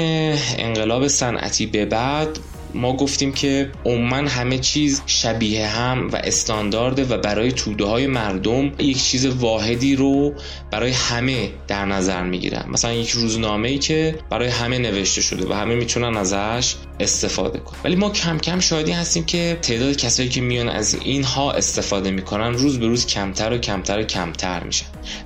انقلاب 0.58 1.08
صنعتی 1.08 1.66
به 1.66 1.84
بعد 1.84 2.38
ما 2.74 2.96
گفتیم 2.96 3.32
که 3.32 3.70
عموما 3.84 4.16
همه 4.16 4.58
چیز 4.58 5.02
شبیه 5.06 5.66
هم 5.66 6.08
و 6.12 6.16
استاندارده 6.16 7.04
و 7.04 7.18
برای 7.18 7.52
توده 7.52 7.84
های 7.84 8.06
مردم 8.06 8.72
یک 8.78 9.02
چیز 9.02 9.26
واحدی 9.26 9.96
رو 9.96 10.34
برای 10.70 10.90
همه 10.90 11.50
در 11.68 11.84
نظر 11.84 12.22
می‌گیرن. 12.22 12.64
مثلا 12.68 12.92
یک 12.92 13.10
روزنامه 13.10 13.68
ای 13.68 13.78
که 13.78 14.18
برای 14.30 14.48
همه 14.48 14.78
نوشته 14.78 15.20
شده 15.20 15.48
و 15.48 15.52
همه 15.52 15.74
می‌تونن 15.74 16.16
ازش 16.16 16.74
استفاده 17.00 17.58
کن. 17.58 17.76
ولی 17.84 17.96
ما 17.96 18.10
کم 18.10 18.38
کم 18.38 18.60
شاهدی 18.60 18.92
هستیم 18.92 19.24
که 19.24 19.58
تعداد 19.62 19.96
کسایی 19.96 20.28
که 20.28 20.40
میان 20.40 20.68
از 20.68 20.94
اینها 20.94 21.52
استفاده 21.52 22.10
می‌کنن 22.10 22.54
روز 22.54 22.78
به 22.78 22.86
روز 22.86 23.06
کمتر 23.06 23.52
و 23.52 23.58
کمتر 23.58 23.98
و 23.98 24.02
کمتر 24.02 24.64
میشه 24.64 24.84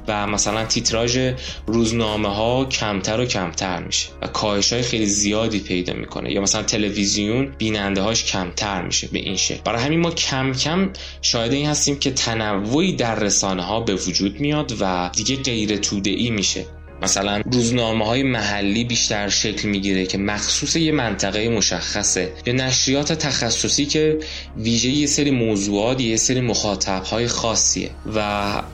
و 0.08 0.26
مثلا 0.26 0.64
تیتراژ 0.64 1.18
روزنامه 1.66 2.34
ها 2.34 2.64
کمتر 2.64 3.20
و 3.20 3.24
کمتر 3.24 3.82
میشه 3.82 4.08
و 4.22 4.26
کاهش 4.26 4.72
های 4.72 4.82
خیلی 4.82 5.06
زیادی 5.06 5.60
پیدا 5.60 5.92
می‌کنه. 5.92 6.32
یا 6.32 6.40
مثلا 6.40 6.62
تلویزیون 6.62 7.54
بیننده 7.58 8.02
هاش 8.02 8.24
کمتر 8.24 8.82
میشه 8.82 9.08
به 9.12 9.18
این 9.18 9.36
شکل. 9.36 9.60
برای 9.64 9.82
همین 9.82 10.00
ما 10.00 10.10
کم 10.10 10.52
کم 10.52 10.90
شاهد 11.22 11.52
این 11.52 11.66
هستیم 11.66 11.98
که 11.98 12.10
تنوعی 12.10 12.96
در 12.96 13.14
رسانه 13.14 13.62
ها 13.62 13.80
به 13.80 13.94
وجود 13.94 14.40
میاد 14.40 14.74
و 14.80 15.10
دیگه 15.14 15.36
غیر 15.36 15.76
توده 15.76 16.10
ای 16.10 16.30
میشه. 16.30 16.64
مثلا 17.02 17.42
روزنامه 17.52 18.06
های 18.06 18.22
محلی 18.22 18.84
بیشتر 18.84 19.28
شکل 19.28 19.68
می‌گیره 19.68 20.06
که 20.06 20.18
مخصوص 20.18 20.76
یه 20.76 20.92
منطقه 20.92 21.48
مشخصه 21.48 22.32
یا 22.46 22.52
نشریات 22.52 23.12
تخصصی 23.12 23.86
که 23.86 24.18
ویژه 24.56 24.88
یه 24.88 25.06
سری 25.06 25.30
موضوعات 25.30 26.00
یه 26.00 26.16
سری 26.16 26.40
مخاطب 26.40 27.02
های 27.04 27.28
خاصیه. 27.28 27.90
و 28.14 28.22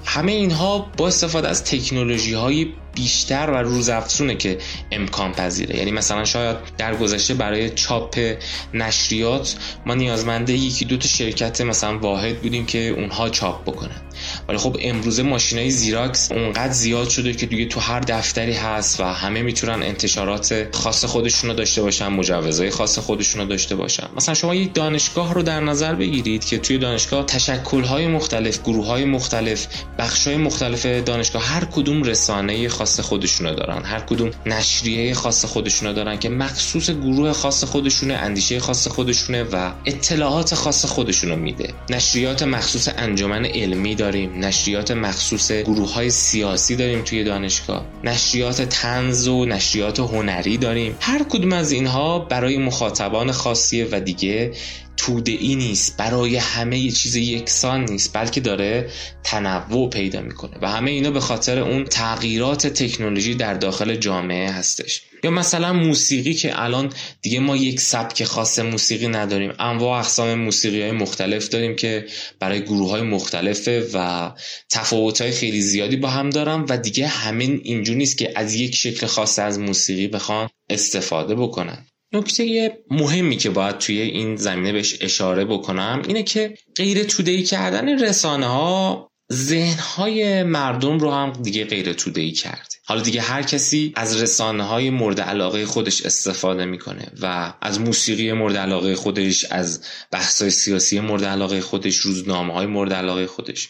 همه 0.04 0.32
اینها 0.32 0.92
با 0.96 1.06
استفاده 1.06 1.48
از 1.48 1.64
تکنولوژی 1.64 2.34
های 2.34 2.66
بیشتر 2.94 3.50
و 3.50 3.56
روزافزونه 3.56 4.36
که 4.36 4.58
امکان 4.92 5.32
پذیره. 5.32 5.76
یعنی 5.76 5.90
مثلا 5.90 6.24
شاید 6.24 6.56
در 6.78 6.96
گذشته 6.96 7.34
برای 7.34 7.70
چاپ 7.70 8.36
نشریات 8.74 9.56
ما 9.86 9.94
نیازمنده 9.94 10.52
یکی 10.52 10.84
دو 10.84 10.96
تا 10.96 11.08
شرکت 11.08 11.60
مثلا 11.60 11.98
واحد 11.98 12.42
بودیم 12.42 12.66
که 12.66 12.88
اونها 12.88 13.28
چاپ 13.28 13.62
بکنن. 13.62 14.02
ولی 14.48 14.58
خب 14.58 14.76
امروزه 14.80 15.22
ماشینای 15.22 15.70
زیراکس 15.70 16.32
اونقدر 16.32 16.72
زیاد 16.72 17.08
شده 17.08 17.32
که 17.32 17.46
دیگه 17.46 17.64
تو 17.64 17.80
هر 17.80 18.00
دفتری 18.00 18.52
هست 18.52 19.00
و 19.00 19.04
همه 19.04 19.42
می‌تونن 19.42 19.82
انتشارات 19.82 20.68
خاص 20.72 21.04
خودشون 21.04 21.50
رو 21.50 21.56
داشته 21.56 21.82
باشن 21.82 22.08
مجوزهای 22.08 22.70
خاص 22.70 22.98
خودشون 22.98 23.40
رو 23.40 23.46
داشته 23.48 23.76
باشن. 23.76 24.06
مثلا 24.16 24.34
شما 24.34 24.54
یک 24.54 24.74
دانشگاه 24.74 25.34
رو 25.34 25.42
در 25.42 25.60
نظر 25.60 25.94
بگیرید 25.94 26.44
که 26.44 26.58
توی 26.58 26.78
دانشگاه 26.78 27.26
تشکل‌های 27.26 28.06
مختلف 28.06 28.62
گروه‌های 28.62 29.04
مختلف 29.04 29.66
بخش‌های 29.98 30.36
مختلف 30.36 30.86
دانشگاه 30.86 31.42
هر 31.42 31.64
کدوم 31.64 32.02
رسانه 32.02 32.68
خاص 32.68 33.00
خودشونو 33.00 33.54
دارن 33.54 33.84
هر 33.84 34.00
کدوم 34.00 34.30
نشریه 34.46 35.14
خاص 35.14 35.44
خودشونو 35.44 35.92
دارن 35.92 36.18
که 36.18 36.28
مخصوص 36.28 36.90
گروه 36.90 37.32
خاص 37.32 37.64
خودشونه 37.64 38.14
اندیشه 38.14 38.60
خاص 38.60 38.88
خودشونه 38.88 39.42
و 39.42 39.72
اطلاعات 39.84 40.54
خاص 40.54 40.84
خودشونو 40.84 41.36
میده. 41.36 41.74
نشریات 41.90 42.42
مخصوص 42.42 42.88
انجمن 42.96 43.46
علمی 43.46 43.94
داریم. 43.94 44.33
نشریات 44.36 44.90
مخصوص 44.90 45.52
گروه 45.52 45.92
های 45.92 46.10
سیاسی 46.10 46.76
داریم 46.76 47.02
توی 47.02 47.24
دانشگاه. 47.24 47.86
نشریات 48.04 48.62
تنز 48.62 49.28
و 49.28 49.44
نشریات 49.44 50.00
هنری 50.00 50.56
داریم. 50.56 50.96
هر 51.00 51.22
کدوم 51.22 51.52
از 51.52 51.72
اینها 51.72 52.18
برای 52.18 52.58
مخاطبان 52.58 53.32
خاصیه 53.32 53.88
و 53.92 54.00
دیگه 54.00 54.52
توده 54.96 55.32
ای 55.32 55.54
نیست. 55.54 55.96
برای 55.96 56.36
همه 56.36 56.78
یه 56.78 56.90
چیز 56.90 57.16
یکسان 57.16 57.84
نیست 57.84 58.16
بلکه 58.16 58.40
داره 58.40 58.90
تنوع 59.24 59.90
پیدا 59.90 60.20
می‌کنه 60.20 60.56
و 60.62 60.70
همه 60.70 60.90
اینا 60.90 61.10
به 61.10 61.20
خاطر 61.20 61.58
اون 61.58 61.84
تغییرات 61.84 62.66
تکنولوژی 62.66 63.34
در 63.34 63.54
داخل 63.54 63.96
جامعه 63.96 64.50
هستش. 64.50 65.02
یا 65.24 65.30
مثلا 65.30 65.72
موسیقی 65.72 66.34
که 66.34 66.62
الان 66.62 66.92
دیگه 67.22 67.40
ما 67.40 67.56
یک 67.56 67.80
سبک 67.80 68.24
خاص 68.24 68.58
موسیقی 68.58 69.08
نداریم. 69.08 69.52
انواع 69.58 69.98
اقسام 69.98 70.34
موسیقی 70.34 70.82
های 70.82 70.92
مختلف 70.92 71.48
داریم 71.48 71.76
که 71.76 72.06
برای 72.40 72.62
گروه 72.62 72.90
های 72.90 73.02
مختلفه 73.02 73.90
و 73.94 74.30
تفاوت 74.70 75.20
های 75.20 75.30
خیلی 75.30 75.60
زیادی 75.60 75.96
با 75.96 76.08
هم 76.08 76.30
دارم 76.30 76.66
و 76.68 76.78
دیگه 76.78 77.06
همین 77.06 77.60
اینجور 77.64 77.96
نیست 77.96 78.18
که 78.18 78.32
از 78.36 78.54
یک 78.54 78.74
شکل 78.74 79.06
خاص 79.06 79.38
از 79.38 79.58
موسیقی 79.58 80.08
بخوان 80.08 80.48
استفاده 80.70 81.34
بکنن. 81.34 81.86
نکته 82.12 82.72
مهمی 82.90 83.36
که 83.36 83.50
باید 83.50 83.78
توی 83.78 84.00
این 84.00 84.36
زمینه 84.36 84.72
بهش 84.72 84.98
اشاره 85.00 85.44
بکنم 85.44 86.02
اینه 86.06 86.22
که 86.22 86.54
غیر 86.76 87.04
تودهی 87.04 87.42
کردن 87.42 88.04
رسانه 88.04 88.46
ها 88.46 89.10
ذهن 89.32 89.78
های 89.78 90.42
مردم 90.42 90.98
رو 90.98 91.10
هم 91.10 91.32
دیگه 91.32 91.64
غیر 91.64 91.92
تودهی 91.92 92.32
کرده. 92.32 92.74
حالا 92.86 93.00
دیگه 93.00 93.20
هر 93.20 93.42
کسی 93.42 93.92
از 93.96 94.22
رسانه 94.22 94.62
های 94.62 94.90
مورد 94.90 95.20
علاقه 95.20 95.66
خودش 95.66 96.02
استفاده 96.02 96.64
می‌کنه 96.64 97.12
و 97.20 97.52
از 97.62 97.80
موسیقی 97.80 98.32
مورد 98.32 98.56
علاقه 98.56 98.96
خودش 98.96 99.44
از 99.44 99.84
بحث 100.10 100.42
های 100.42 100.50
سیاسی 100.50 101.00
مورد 101.00 101.24
علاقه 101.24 101.60
خودش 101.60 101.96
روزنامه 101.96 102.54
های 102.54 102.66
مورد 102.66 102.92
علاقه 102.92 103.26
خودش. 103.26 103.68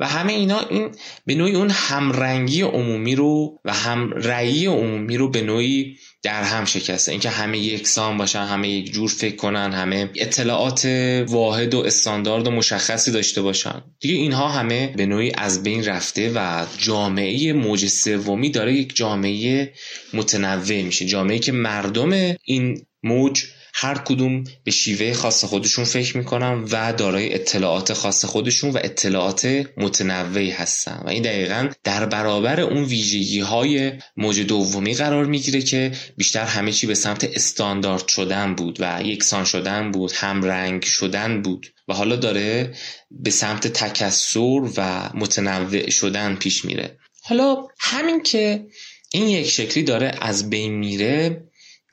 و 0.00 0.08
همه 0.08 0.32
اینا 0.32 0.60
این 0.60 0.94
به 1.26 1.34
نوعی 1.34 1.54
اون 1.54 1.70
همرنگی 1.70 2.62
عمومی 2.62 3.14
رو 3.14 3.60
و 3.64 3.72
همرأیی 3.72 4.66
عمومی 4.66 5.16
رو 5.16 5.30
به 5.30 5.42
نوعی 5.42 5.96
در 6.24 6.42
هم 6.42 6.64
شکسته. 6.64 7.12
اینکه 7.12 7.30
همه 7.30 7.58
یکسان 7.58 8.16
باشن 8.16 8.44
همه 8.44 8.68
یک 8.68 8.92
جور 8.92 9.08
فکر 9.08 9.36
کنن 9.36 9.72
همه 9.72 10.10
اطلاعات 10.14 10.84
واحد 11.28 11.74
و 11.74 11.78
استاندارد 11.78 12.46
و 12.46 12.50
مشخصی 12.50 13.12
داشته 13.12 13.42
باشن. 13.42 13.82
دیگه 14.00 14.14
اینها 14.14 14.48
همه 14.48 14.86
به 14.96 15.06
نوعی 15.06 15.32
از 15.34 15.62
بین 15.62 15.84
رفته 15.84 16.32
و 16.34 16.66
جامعه 16.78 17.52
موج 17.52 17.86
سومی 17.86 18.50
داره 18.50 18.74
یک 18.74 18.96
جامعه 18.96 19.72
متنوع 20.12 20.82
میشه. 20.82 21.04
جامعه 21.04 21.38
که 21.38 21.52
مردم 21.52 22.36
این 22.44 22.86
موج 23.02 23.44
هر 23.76 23.98
کدوم 23.98 24.44
به 24.64 24.70
شیوه 24.70 25.12
خاص 25.12 25.44
خودشون 25.44 25.84
فکر 25.84 26.16
می‌کنن 26.16 26.64
و 26.70 26.92
دارای 26.92 27.34
اطلاعات 27.34 27.92
خاص 27.92 28.24
خودشون 28.24 28.70
و 28.70 28.78
اطلاعات 28.82 29.66
متنوعی 29.76 30.50
هستن. 30.50 31.02
و 31.04 31.08
این 31.08 31.22
دقیقا 31.22 31.68
در 31.84 32.06
برابر 32.06 32.60
اون 32.60 32.84
ویژگی 32.84 33.40
های 33.40 33.92
موج 34.16 34.40
دومی 34.40 34.94
قرار 34.94 35.24
می‌گیره 35.24 35.62
که 35.62 35.92
بیشتر 36.16 36.44
همه 36.44 36.72
چی 36.72 36.86
به 36.86 36.94
سمت 36.94 37.24
استاندارد 37.24 38.08
شدن 38.08 38.54
بود 38.54 38.76
و 38.80 39.02
یکسان 39.04 39.44
شدن 39.44 39.90
بود 39.90 40.12
همرنگ 40.14 40.82
شدن 40.82 41.42
بود. 41.42 41.66
و 41.88 41.94
حالا 41.94 42.16
داره 42.16 42.74
به 43.10 43.30
سمت 43.30 43.66
تکسر 43.66 44.70
و 44.76 45.10
متنوع 45.14 45.90
شدن 45.90 46.34
پیش 46.34 46.64
میره. 46.64 46.98
حالا 47.22 47.56
همین 47.78 48.22
که 48.22 48.66
این 49.12 49.28
یک 49.28 49.50
شکلی 49.50 49.82
داره 49.82 50.14
از 50.20 50.50
بین 50.50 50.74
میره 50.74 51.44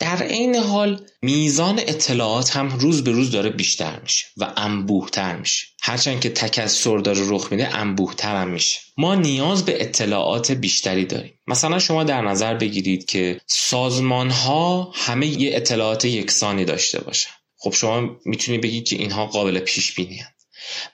در 0.02 0.24
عین 0.24 0.56
حال 0.56 1.06
میزان 1.22 1.80
اطلاعات 1.80 2.56
هم 2.56 2.70
روز 2.70 3.04
به 3.04 3.12
روز 3.12 3.32
داره 3.32 3.50
بیشتر 3.50 4.00
میشه 4.00 4.26
و 4.38 4.54
انبوهتر 4.58 5.36
میشه. 5.36 5.66
هرچند 5.82 6.20
که 6.20 6.30
تکسر 6.30 6.98
داره 6.98 7.30
رخ 7.30 7.52
میده 7.52 7.76
انبوهتر 7.76 8.42
هم 8.42 8.50
میشه. 8.50 8.80
ما 8.98 9.16
نیاز 9.16 9.66
به 9.66 9.82
اطلاعات 9.82 10.52
بیشتری 10.52 11.06
داریم. 11.06 11.34
مثلا 11.48 11.80
شما 11.80 12.04
در 12.04 12.22
نظر 12.22 12.54
بگیرید 12.54 13.06
که 13.06 13.42
سازمان 13.48 14.30
ها 14.30 14.92
همه 14.96 15.28
یه 15.28 15.56
اطلاعات 15.56 16.06
یکسانی 16.06 16.66
داشته 16.66 17.02
باشن. 17.02 17.32
خب 17.58 17.74
شما 17.74 18.10
می‌تونید 18.26 18.62
بگید 18.62 18.88
که 18.88 18.96
اینها 18.96 19.26
قابل 19.26 19.60
پیش 19.60 19.96
بینی 19.96 20.22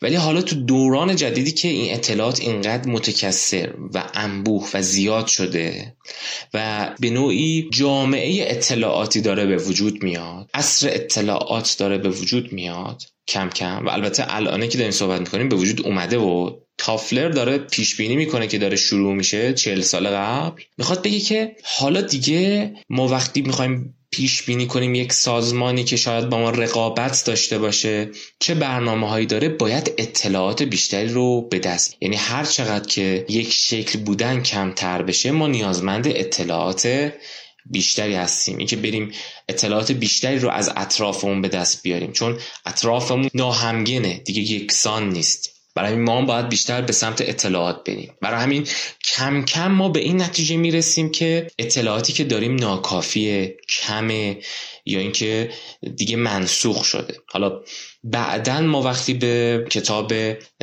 ولی 0.01 0.15
حالا 0.15 0.41
تو 0.41 0.55
دوران 0.55 1.15
جدیدی 1.15 1.51
که 1.51 1.67
این 1.67 1.93
اطلاعات 1.93 2.39
اینقدر 2.39 2.89
متکثر 2.89 3.73
و 3.93 4.03
انبوه 4.13 4.69
و 4.73 4.81
زیاد 4.81 5.27
شده 5.27 5.95
و 6.53 6.89
به 6.99 7.09
نوعی 7.09 7.69
جامعه 7.73 8.51
اطلاعاتی 8.51 9.21
داره 9.21 9.45
به 9.45 9.57
وجود 9.57 10.03
میاد 10.03 10.49
اصر 10.53 10.89
اطلاعات 10.93 11.75
داره 11.79 11.97
به 11.97 12.09
وجود 12.09 12.53
میاد 12.53 13.03
کم 13.27 13.49
کم. 13.49 13.85
و 13.85 13.89
البته 13.89 14.35
الانه 14.35 14.67
که 14.67 14.77
داریم 14.77 14.91
صحبت 14.91 15.19
می‌کنیم 15.19 15.49
به 15.49 15.55
وجود 15.55 15.85
اومده 15.85 16.17
و 16.17 16.51
تافلر 16.77 17.29
داره 17.29 17.57
پیش 17.57 17.95
بینی 17.95 18.15
می‌کنه 18.15 18.47
که 18.47 18.57
داره 18.57 18.75
شروع 18.75 19.15
میشه 19.15 19.53
چهل 19.53 19.81
سال 19.81 20.07
قبل. 20.07 20.61
می‌خواد 20.77 21.01
بگه 21.03 21.19
که 21.19 21.55
حالا 21.63 22.01
دیگه 22.01 22.73
ما 22.89 23.07
وقتی 23.07 23.41
می‌خوایم 23.41 23.96
پیش 24.11 24.43
بینی 24.43 24.67
کنیم 24.67 24.95
یک 24.95 25.13
سازمانی 25.13 25.83
که 25.83 25.95
شاید 25.95 26.29
با 26.29 26.39
ما 26.39 26.49
رقابت 26.49 27.23
داشته 27.25 27.57
باشه. 27.57 28.09
چه 28.39 28.55
برنامه 28.55 29.09
هایی 29.09 29.25
داره؟ 29.25 29.49
باید 29.49 29.93
اطلاعات 29.97 30.63
بیشتری 30.63 31.07
رو 31.07 31.41
به 31.41 31.59
دست. 31.59 31.95
یعنی 32.01 32.15
هر 32.15 32.43
چقدر 32.43 32.87
که 32.87 33.25
یک 33.29 33.53
شکل 33.53 33.99
بودن 33.99 34.43
کمتر 34.43 35.01
بشه 35.01 35.31
ما 35.31 35.47
نیازمند 35.47 36.07
اطلاعات 36.07 37.11
بیشتری 37.65 38.15
هستیم. 38.15 38.57
اینکه 38.57 38.75
بریم 38.75 39.11
اطلاعات 39.49 39.91
بیشتری 39.91 40.39
رو 40.39 40.49
از 40.49 40.71
اطرافمون 40.75 41.41
به 41.41 41.47
دست 41.47 41.83
بیاریم. 41.83 42.11
چون 42.11 42.39
اطرافمون 42.65 43.29
ناهمگنه. 43.33 44.21
دیگه 44.25 44.41
یکسان 44.41 45.09
نیست. 45.09 45.56
برای 45.77 45.91
همین 45.91 46.05
ما 46.05 46.17
هم 46.17 46.25
باید 46.25 46.49
بیشتر 46.49 46.81
به 46.81 46.93
سمت 46.93 47.21
اطلاعات 47.21 47.83
بریم. 47.83 48.13
برای 48.21 48.43
همین 48.43 48.67
کم 49.03 49.45
کم 49.45 49.71
ما 49.71 49.89
به 49.89 49.99
این 49.99 50.21
نتیجه 50.21 50.57
می‌رسیم 50.57 51.11
که 51.11 51.47
اطلاعاتی 51.59 52.13
که 52.13 52.23
داریم 52.23 52.55
ناکافیه 52.55 53.57
کمه. 53.69 54.37
یا 54.91 54.99
اینکه 54.99 55.49
دیگه 55.95 56.15
منسوخ 56.15 56.83
شده. 56.83 57.15
حالا 57.27 57.61
بعدا 58.03 58.61
ما 58.61 58.81
وقتی 58.81 59.13
به 59.13 59.65
کتاب 59.69 60.13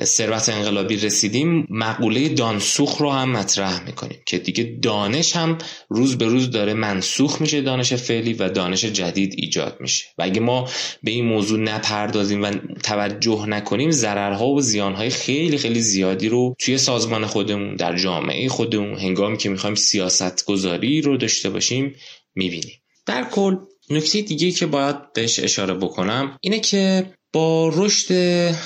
ثروت 0.05 0.49
انقلابی 0.49 0.97
رسیدیم 0.97 1.67
مقوله 1.71 2.29
دانسوخ 2.29 2.97
رو 2.97 3.11
هم 3.11 3.31
مطرح 3.31 3.87
می‌کنیم 3.87 4.19
که 4.27 4.39
دیگه 4.39 4.79
دانش 4.83 5.37
هم 5.37 5.59
روز 5.89 6.19
به 6.19 6.27
روز 6.27 6.51
داره 6.51 6.75
منسوخ 6.75 7.41
میشه 7.41 7.61
دانش 7.61 7.93
فعلی 7.93 8.33
و 8.33 8.49
دانش 8.49 8.85
جدید 8.85 9.35
ایجاد 9.37 9.77
میشه. 9.81 10.05
و 10.19 10.23
اگه 10.23 10.41
ما 10.41 10.69
به 11.03 11.11
این 11.11 11.25
موضوع 11.25 11.61
نپردازیم 11.61 12.43
و 12.43 12.51
توجه 12.83 13.47
نکنیم 13.47 13.91
ضررها 13.91 14.49
و 14.49 14.61
زیانهای 14.61 15.11
خیلی 15.11 15.59
خیلی 15.59 15.81
زیادی 15.81 16.29
رو 16.29 16.55
توی 16.59 16.79
سازمان 16.79 17.27
خودمون 17.27 17.77
در 17.77 17.97
جامعه 17.97 18.49
خودمون 18.49 18.99
هنگامی 18.99 19.37
که 19.37 19.49
می‌خوایم 19.49 19.77
سیاست 19.77 20.45
گذاری 20.45 21.01
رو 21.01 21.17
داشته 21.17 21.51
باشیم 21.51 21.95
می‌بینیم. 22.35 22.81
در 23.07 23.25
کل 23.25 23.57
نکته 23.91 24.23
دیگه 24.23 24.51
که 24.51 24.67
باید 24.67 25.13
بهش 25.13 25.39
اشاره 25.39 25.75
بکنم 25.75 26.39
اینه 26.41 26.61
که 26.61 27.13
با 27.33 27.71
رشد 27.75 28.15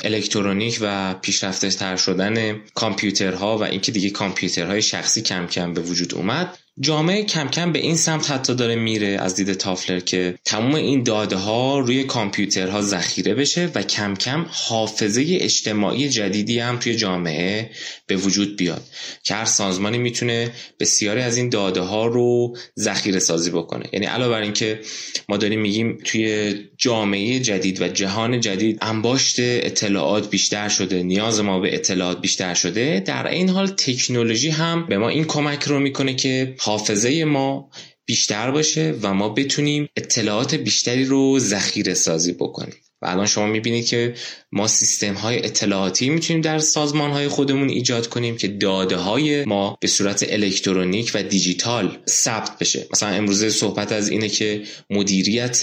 الکترونیک 0.04 0.78
و 0.80 1.14
پیشرفته 1.14 1.70
تر 1.70 1.96
شدن 1.96 2.58
کامپیوترها 2.74 3.58
و 3.58 3.64
اینکه 3.64 3.92
دیگه 3.92 4.10
کامپیوترهای 4.10 4.82
شخصی 4.82 5.22
کم 5.22 5.46
کم 5.46 5.74
به 5.74 5.80
وجود 5.80 6.14
اومد 6.14 6.58
جامعه 6.80 7.24
کم 7.24 7.48
کم 7.48 7.72
به 7.72 7.78
این 7.78 7.96
سمت 7.96 8.30
حتی 8.30 8.54
داره 8.54 8.76
میره 8.76 9.06
از 9.06 9.34
دید 9.34 9.52
تافلر 9.52 10.00
که 10.00 10.34
تمام 10.44 10.74
این 10.74 11.02
داده 11.02 11.36
ها 11.36 11.78
روی 11.78 12.04
کامپیوترها 12.04 12.82
ذخیره 12.82 13.34
بشه 13.34 13.70
و 13.74 13.82
کم 13.82 14.14
کم 14.14 14.46
حافظه 14.50 15.24
اجتماعی 15.28 16.08
جدیدی 16.08 16.58
هم 16.58 16.78
توی 16.78 16.94
جامعه 16.94 17.70
به 18.06 18.16
وجود 18.16 18.56
بیاد 18.56 18.82
که 19.22 19.34
هر 19.34 19.44
سازمانی 19.44 19.98
می‌تونه 19.98 20.50
بسیاری 20.80 21.20
از 21.20 21.36
این 21.36 21.48
داده 21.48 21.80
ها 21.80 22.06
رو 22.06 22.56
ذخیره 22.78 23.18
سازی 23.18 23.50
بکنه. 23.50 23.84
یعنی 23.92 24.06
علاوه 24.06 24.30
بر 24.30 24.40
اینکه 24.40 24.80
ما 25.28 25.36
داریم 25.36 25.60
میگیم 25.60 25.98
توی 26.04 26.54
جامعه 26.76 27.40
جدید 27.40 27.82
و 27.82 27.88
جهان 27.88 28.40
جدید 28.40 28.78
انباشت 28.82 29.36
اطلاعات 29.38 30.30
بیشتر 30.30 30.68
شده 30.68 31.02
نیاز 31.02 31.40
ما 31.40 31.60
به 31.60 31.74
اطلاعات 31.74 32.20
بیشتر 32.20 32.54
شده 32.54 33.02
در 33.06 33.26
این 33.26 33.48
حال 33.48 33.66
تکنولوژی 33.66 34.50
هم 34.50 34.86
به 34.86 34.98
ما 34.98 35.08
این 35.08 35.24
کمک 35.24 35.62
رو 35.62 35.80
می‌کنه 35.80 36.14
که 36.14 36.54
حافظه 36.68 37.24
ما 37.24 37.70
بیشتر 38.06 38.50
باشه 38.50 38.94
و 39.02 39.14
ما 39.14 39.28
بتونیم 39.28 39.88
اطلاعات 39.96 40.54
بیشتری 40.54 41.04
رو 41.04 41.38
ذخیره 41.38 41.94
سازی 41.94 42.32
بکنیم. 42.32 42.74
و 43.02 43.06
الان 43.06 43.26
شما 43.26 43.46
می‌بینید 43.46 43.86
که 43.86 44.14
ما 44.52 44.68
سیستم 44.68 45.14
های 45.14 45.44
اطلاعاتی 45.44 46.08
می‌تونیم 46.10 46.42
در 46.42 46.58
سازمان 46.58 47.10
های 47.10 47.28
خودمون 47.28 47.68
ایجاد 47.68 48.08
کنیم 48.08 48.36
که 48.36 48.48
داده 48.48 48.96
های 48.96 49.44
ما 49.44 49.78
به 49.80 49.88
صورت 49.88 50.24
الکترونیک 50.28 51.10
و 51.14 51.22
دیجیتال 51.22 51.98
ثبت 52.08 52.58
بشه. 52.58 52.86
مثلا 52.92 53.08
امروزه 53.08 53.50
صحبت 53.50 53.92
از 53.92 54.08
اینه 54.08 54.28
که 54.28 54.62
مدیریت 54.90 55.60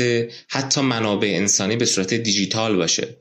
حتی 0.49 0.81
منابع 0.81 1.27
انسانی 1.27 1.75
به 1.75 1.85
صورت 1.85 2.13
دیجیتال 2.13 2.75
باشه 2.75 3.17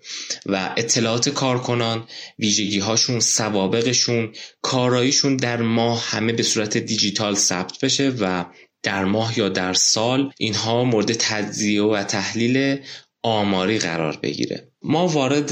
و 0.46 0.74
اطلاعات 0.76 1.28
کارکنان 1.28 2.06
ویژگی 2.38 2.78
هاشون 2.78 3.20
سوابقشون 3.20 4.32
کاراییشون 4.62 5.36
در 5.36 5.62
ما 5.62 5.94
همه 5.94 6.32
به 6.32 6.42
صورت 6.42 6.78
دیجیتال 6.78 7.34
ثبت 7.34 7.84
بشه 7.84 8.12
و 8.20 8.44
در 8.82 9.04
ماه 9.04 9.38
یا 9.38 9.48
در 9.48 9.74
سال 9.74 10.32
اینها 10.38 10.84
مورد 10.84 11.12
تجزیه 11.12 11.82
و 11.82 12.02
تحلیل 12.02 12.78
آماری 13.24 13.78
قرار 13.78 14.18
بگیره. 14.22 14.72
ما 14.82 15.08
وارد 15.08 15.50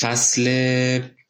فصل 0.00 0.48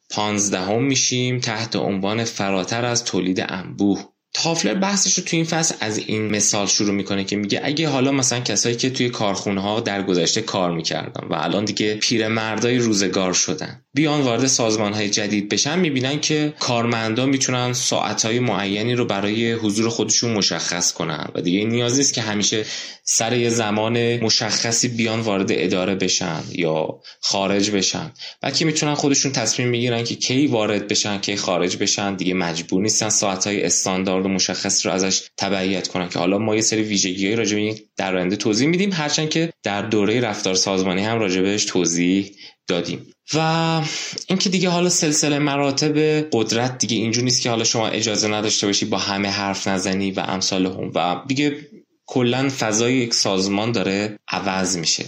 پانزدهم 0.09 0.83
میشیم 0.83 1.39
تحت 1.39 1.75
عنوان 1.75 2.23
فراتر 2.23 2.85
از 2.85 3.03
تولید 3.03 3.45
انبوه. 3.49 4.13
تافلر 4.43 4.73
بحثش 4.73 5.13
رو 5.13 5.23
توی 5.23 5.37
این 5.37 5.45
فصل 5.45 5.75
از 5.79 5.97
این 5.97 6.35
مثال 6.35 6.67
شروع 6.67 6.93
می‌کنه 6.93 7.23
که 7.23 7.35
میگه 7.35 7.61
اگه 7.63 7.89
حالا 7.89 8.11
مثلا 8.11 8.39
کسایی 8.39 8.75
که 8.75 8.89
توی 8.89 9.09
کارخونه 9.09 9.61
ها 9.61 9.79
در 9.79 10.03
گذشته 10.03 10.41
کار 10.41 10.71
می‌کردن 10.71 11.27
و 11.27 11.33
الان 11.33 11.65
دیگه 11.65 11.95
پیرمردای 11.95 12.77
روزگار 12.77 13.33
شدن 13.33 13.81
بیان 13.93 14.21
وارد 14.21 14.47
سازمان 14.47 14.93
های 14.93 15.09
جدید 15.09 15.49
بشن 15.49 15.79
می‌بینن 15.79 16.19
که 16.19 16.53
کارمندا 16.59 17.25
می‌تونن 17.25 17.73
ساعت 17.73 18.25
های 18.25 18.39
معینی 18.39 18.95
رو 18.95 19.05
برای 19.05 19.53
حضور 19.53 19.89
خودشون 19.89 20.33
مشخص 20.33 20.93
کنن 20.93 21.27
و 21.35 21.41
دیگه 21.41 21.65
نیاز 21.65 21.97
نیست 21.97 22.13
که 22.13 22.21
همیشه 22.21 22.65
سر 23.03 23.37
یه 23.37 23.49
زمان 23.49 24.17
مشخصی 24.17 24.87
بیان 24.87 25.19
وارد 25.19 25.47
اداره 25.49 25.95
بشن 25.95 26.43
یا 26.51 26.99
خارج 27.21 27.71
بشن. 27.71 28.11
بلکه 28.41 28.65
می‌تونن 28.65 28.93
خودشون 28.93 29.31
تصمیم 29.31 29.67
می‌گیرن 29.67 30.03
که 30.03 30.15
کی 30.15 30.47
وارد 30.47 30.87
بشن 30.87 31.17
کی 31.17 31.35
خارج 31.35 31.77
بشن 31.77 32.15
دیگه 32.15 32.33
مجبور 32.33 32.81
نیستن 32.81 33.09
ساعت 33.09 33.47
های 33.47 33.63
استاندارد 33.63 34.26
مشخص 34.27 34.85
رو 34.85 34.91
ازش 34.91 35.29
تبعیت 35.37 35.87
کنن 35.87 36.09
که 36.09 36.19
حالا 36.19 36.37
ما 36.37 36.55
یه 36.55 36.61
سری 36.61 36.81
ویژگی 36.81 37.35
راجع 37.35 37.55
به 37.55 37.75
در 37.97 38.15
آینده 38.15 38.35
توضیح 38.35 38.67
میدیم 38.67 38.93
هرچند 38.93 39.29
که 39.29 39.53
در 39.63 39.81
دوره 39.81 40.19
رفتار 40.19 40.55
سازمانی 40.55 41.03
هم 41.03 41.19
راجع 41.19 41.41
بهش 41.41 41.65
توضیح 41.65 42.31
دادیم. 42.67 43.11
و 43.33 43.81
اینکه 44.27 44.49
دیگه 44.49 44.69
حالا 44.69 44.89
سلسله 44.89 45.39
مراتب 45.39 45.97
قدرت 46.31 46.77
دیگه 46.77 46.95
اینجور 46.95 47.23
نیست 47.23 47.41
که 47.41 47.49
حالا 47.49 47.63
شما 47.63 47.87
اجازه 47.87 48.27
نداشته 48.27 48.67
باشی 48.67 48.85
با 48.85 48.97
همه 48.97 49.29
حرف 49.29 49.67
نزنی 49.67 50.11
و 50.11 50.19
امثال 50.19 50.65
هم 50.65 50.91
و 50.95 51.21
دیگه 51.27 51.57
کلا 52.05 52.49
فضای 52.59 52.93
یک 52.93 53.13
سازمان 53.13 53.71
داره 53.71 54.19
عوض 54.27 54.77
میشه. 54.77 55.05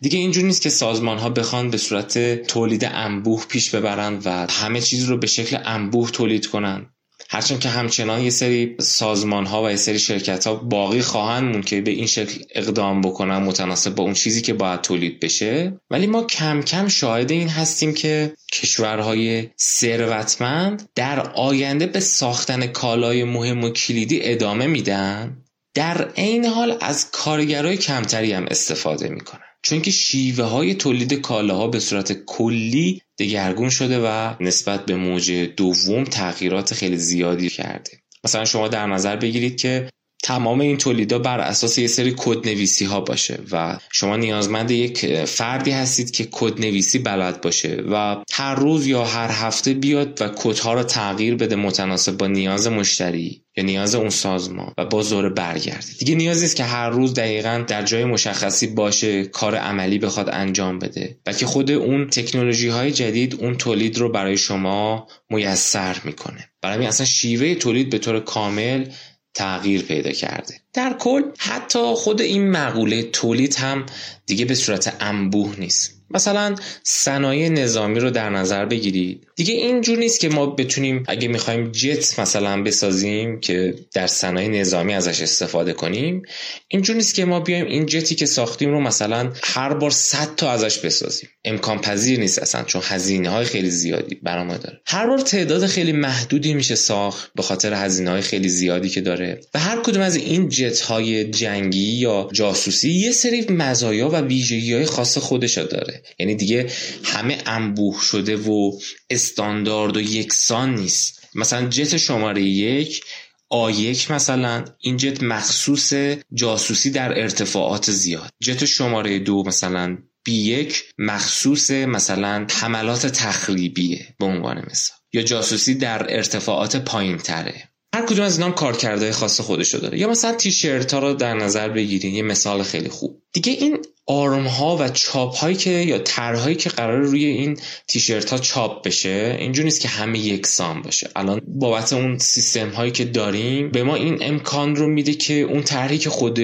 دیگه 0.00 0.18
اینجور 0.18 0.44
نیست 0.44 0.62
که 0.62 0.70
سازمان 0.70 1.18
ها 1.18 1.30
بخوان 1.30 1.70
به 1.70 1.76
صورت 1.76 2.42
تولید 2.42 2.84
انبوه 2.84 3.46
پیش 3.46 3.70
ببرن 3.70 4.18
و 4.24 4.46
همه 4.50 4.80
چیز 4.80 5.04
رو 5.04 5.16
به 5.18 5.26
شکل 5.26 5.58
انبوه 5.64 6.10
تولید 6.10 6.46
کنن. 6.46 6.86
هرچند 7.30 7.60
که 7.60 7.68
همچنان 7.68 8.20
یه 8.20 8.30
سری 8.30 8.76
سازمان 8.80 9.46
ها 9.46 9.64
و 9.64 9.70
یه 9.70 9.76
سری 9.76 9.98
شرکت 9.98 10.46
ها 10.46 10.54
باقی 10.54 11.02
خواهند 11.02 11.52
مون 11.52 11.62
که 11.62 11.80
به 11.80 11.90
این 11.90 12.06
شکل 12.06 12.44
اقدام 12.54 13.00
بکنن 13.00 13.36
متناسب 13.36 13.94
با 13.94 14.04
اون 14.04 14.14
چیزی 14.14 14.42
که 14.42 14.54
باید 14.54 14.80
تولید 14.80 15.20
بشه. 15.20 15.80
ولی 15.90 16.06
ما 16.06 16.22
کم 16.22 16.62
کم 16.62 16.88
شاهد 16.88 17.30
این 17.30 17.48
هستیم 17.48 17.94
که 17.94 18.34
کشورهای 18.52 19.48
ثروتمند 19.60 20.88
در 20.94 21.20
آینده 21.20 21.86
به 21.86 22.00
ساختن 22.00 22.66
کالای 22.66 23.24
مهم 23.24 23.64
و 23.64 23.70
کلیدی 23.70 24.20
ادامه 24.22 24.66
میدن. 24.66 25.42
در 25.74 26.08
عین 26.16 26.44
حال 26.44 26.76
از 26.80 27.10
کارگرای 27.10 27.76
کمتری 27.76 28.32
هم 28.32 28.46
استفاده 28.50 29.08
می‌کنن. 29.08 29.51
چون 29.62 29.82
که 29.82 29.90
شیوه 29.90 30.44
های 30.44 30.74
تولید 30.74 31.14
کالاها 31.14 31.68
به 31.68 31.80
صورت 31.80 32.12
کلی 32.12 33.02
دگرگون 33.18 33.70
شده 33.70 34.00
و 34.04 34.34
نسبت 34.40 34.86
به 34.86 34.96
موج 34.96 35.30
دوم 35.32 36.04
تغییرات 36.04 36.74
خیلی 36.74 36.96
زیادی 36.96 37.48
کرده. 37.48 37.90
مثلا 38.24 38.44
شما 38.44 38.68
در 38.68 38.86
نظر 38.86 39.16
بگیرید 39.16 39.56
که 39.56 39.90
تمام 40.22 40.60
این 40.60 40.76
تولیدا 40.76 41.18
بر 41.18 41.40
اساس 41.40 41.78
یه 41.78 41.86
سری 41.86 42.14
کد 42.16 42.48
نویسی 42.48 42.84
ها 42.84 43.00
باشه 43.00 43.38
و 43.52 43.78
شما 43.92 44.16
نیازمند 44.16 44.70
یک 44.70 45.24
فردی 45.24 45.70
هستید 45.70 46.10
که 46.10 46.28
کد 46.30 46.60
نویسی 46.60 46.98
بلد 46.98 47.40
باشه 47.40 47.82
و 47.92 48.16
هر 48.32 48.54
روز 48.54 48.86
یا 48.86 49.04
هر 49.04 49.30
هفته 49.30 49.74
بیاد 49.74 50.22
و 50.22 50.28
کدها 50.28 50.72
رو 50.72 50.82
تغییر 50.82 51.34
بده 51.34 51.56
متناسب 51.56 52.16
با 52.16 52.26
نیاز 52.26 52.66
مشتری 52.66 53.42
یا 53.56 53.64
نیاز 53.64 53.94
اون 53.94 54.10
سازمان 54.10 54.74
و 54.78 54.84
با 54.84 55.02
زور 55.02 55.28
برگرده. 55.28 55.86
دیگه 55.98 56.14
نیاز 56.14 56.42
نیست 56.42 56.56
که 56.56 56.64
هر 56.64 56.90
روز 56.90 57.14
دقیقا 57.14 57.64
در 57.68 57.82
جای 57.82 58.04
مشخصی 58.04 58.66
باشه 58.66 59.24
کار 59.24 59.56
عملی 59.56 59.98
بخواد 59.98 60.28
انجام 60.32 60.78
بده. 60.78 61.18
که 61.38 61.46
خود 61.46 61.70
اون 61.70 62.06
تکنولوژی 62.10 62.68
های 62.68 62.92
جدید 62.92 63.34
اون 63.40 63.56
تولید 63.56 63.98
رو 63.98 64.08
برای 64.08 64.36
شما 64.36 65.06
میسر 65.30 65.96
می‌کنه. 66.04 66.48
برای 66.62 66.86
اصلا 66.86 67.06
شیوه 67.06 67.54
تولید 67.54 67.90
به 67.90 67.98
طور 67.98 68.20
کامل 68.20 68.84
تغییر 69.34 69.82
پیدا 69.82 70.12
کرده. 70.12 70.60
در 70.72 70.92
کل 70.92 71.22
حتی 71.38 71.94
خود 71.96 72.20
این 72.20 72.50
مقوله 72.50 73.02
تولید 73.02 73.54
هم 73.54 73.86
دیگه 74.26 74.44
به 74.44 74.54
صورت 74.54 74.96
انبوه 75.00 75.54
نیست. 75.58 76.01
مثلا 76.14 76.54
صنایع 76.82 77.48
نظامی 77.48 78.00
رو 78.00 78.10
در 78.10 78.30
نظر 78.30 78.64
بگیرید 78.64 79.26
دیگه 79.36 79.54
اینجور 79.54 79.98
نیست 79.98 80.20
که 80.20 80.28
ما 80.28 80.46
بتونیم 80.46 81.04
اگه 81.08 81.28
می‌خوایم 81.28 81.72
جت 81.72 82.18
مثلا 82.18 82.62
بسازیم 82.62 83.40
که 83.40 83.74
در 83.94 84.06
صنایع 84.06 84.48
نظامی 84.48 84.94
ازش 84.94 85.22
استفاده 85.22 85.72
کنیم 85.72 86.22
اینجور 86.68 86.96
نیست 86.96 87.14
که 87.14 87.24
ما 87.24 87.40
بیایم 87.40 87.66
این 87.66 87.86
جتی 87.86 88.14
که 88.14 88.26
ساختیم 88.26 88.70
رو 88.70 88.80
مثلا 88.80 89.32
هر 89.44 89.74
بار 89.74 89.90
100 89.90 90.34
تا 90.36 90.50
ازش 90.50 90.78
بسازیم. 90.78 91.28
امکان 91.44 91.80
پذیر 91.80 92.20
نیست 92.20 92.38
اصلا 92.38 92.62
چون 92.62 92.82
هزینه 92.84 93.30
های 93.30 93.44
خیلی 93.44 93.70
زیادی 93.70 94.14
برای 94.14 94.58
داره. 94.58 94.80
هر 94.86 95.06
بار 95.06 95.18
تعداد 95.18 95.66
خیلی 95.66 95.92
محدودی 95.92 96.54
میشه 96.54 96.74
ساخت 96.74 97.30
به 97.34 97.42
خاطر 97.42 97.74
هزینه 97.74 98.10
های 98.10 98.22
خیلی 98.22 98.48
زیادی 98.48 98.88
که 98.88 99.00
داره. 99.00 99.40
و 99.54 99.58
هر 99.58 99.82
کدوم 99.82 100.02
از 100.02 100.16
این 100.16 100.48
جت 100.48 100.80
های 100.80 101.24
جنگی 101.24 101.92
یا 101.92 102.28
جاسوسی 102.32 102.90
یه 102.90 103.12
سری 103.12 103.46
مزایا 103.48 104.08
و 104.08 104.16
ویژگی 104.16 104.74
های 104.74 104.86
خاص 104.86 105.18
خودش 105.18 105.58
داره. 105.58 106.01
یعنی 106.18 106.34
دیگه 106.34 106.72
همه 107.04 107.38
انبوه 107.46 108.02
شده 108.02 108.36
و 108.36 108.72
استاندارد 109.10 109.96
و 109.96 110.00
یکسان 110.00 110.74
نیست. 110.74 111.20
مثلا 111.34 111.68
جت 111.68 111.96
شماره 111.96 112.42
یک 112.42 113.04
آ1 113.52 114.10
مثلا 114.10 114.64
این 114.80 114.96
جت 114.96 115.22
مخصوص 115.22 115.92
جاسوسی 116.34 116.90
در 116.90 117.20
ارتفاعات 117.20 117.90
زیاد. 117.90 118.30
جت 118.42 118.64
شماره 118.64 119.18
دو 119.18 119.42
مثلا 119.46 119.98
B1 120.28 120.74
مخصوص 120.98 121.70
مثلا 121.70 122.46
حملات 122.50 123.06
تخریبیه 123.06 124.14
به 124.18 124.26
عنوان 124.26 124.58
مثال. 124.70 124.96
یا 125.12 125.22
جاسوسی 125.22 125.74
در 125.74 126.16
ارتفاعات 126.16 126.76
پایین 126.76 127.16
تره 127.16 127.68
هر 127.94 128.06
کدوم 128.06 128.24
از 128.24 128.38
اینا 128.38 128.50
کارکردهای 128.50 129.12
خاص 129.12 129.40
خودشو 129.40 129.78
داره. 129.78 129.98
یا 129.98 130.08
مثلا 130.08 130.32
تیشرت 130.32 130.94
ها 130.94 131.00
رو 131.00 131.14
در 131.14 131.34
نظر 131.34 131.68
بگیرین 131.68 132.14
یه 132.14 132.22
مثال 132.22 132.62
خیلی 132.62 132.88
خوب. 132.88 133.22
دیگه 133.32 133.52
این 133.52 133.78
آرم 134.06 134.46
ها 134.46 134.76
و 134.76 134.88
چاپ 134.88 135.36
هایی 135.36 135.56
که 135.56 135.70
یا 135.70 135.98
طرحهایی 135.98 136.56
که 136.56 136.70
قرار 136.70 137.00
روی 137.00 137.24
این 137.24 137.58
تیشرت 137.88 138.30
ها 138.30 138.38
چاپ 138.38 138.86
بشه 138.86 139.36
اینجور 139.38 139.64
نیست 139.64 139.80
که 139.80 139.88
همه 139.88 140.18
یکسان 140.18 140.82
باشه. 140.82 141.10
الان 141.16 141.40
بابت 141.46 141.92
اون 141.92 142.18
سیستم 142.18 142.68
هایی 142.68 142.92
که 142.92 143.04
داریم 143.04 143.70
به 143.70 143.82
ما 143.82 143.94
این 143.94 144.18
امکان 144.20 144.76
رو 144.76 144.86
میده 144.86 145.14
که 145.14 145.34
اون 145.34 145.62
طرحی 145.62 145.98
که 145.98 146.10
خود 146.10 146.40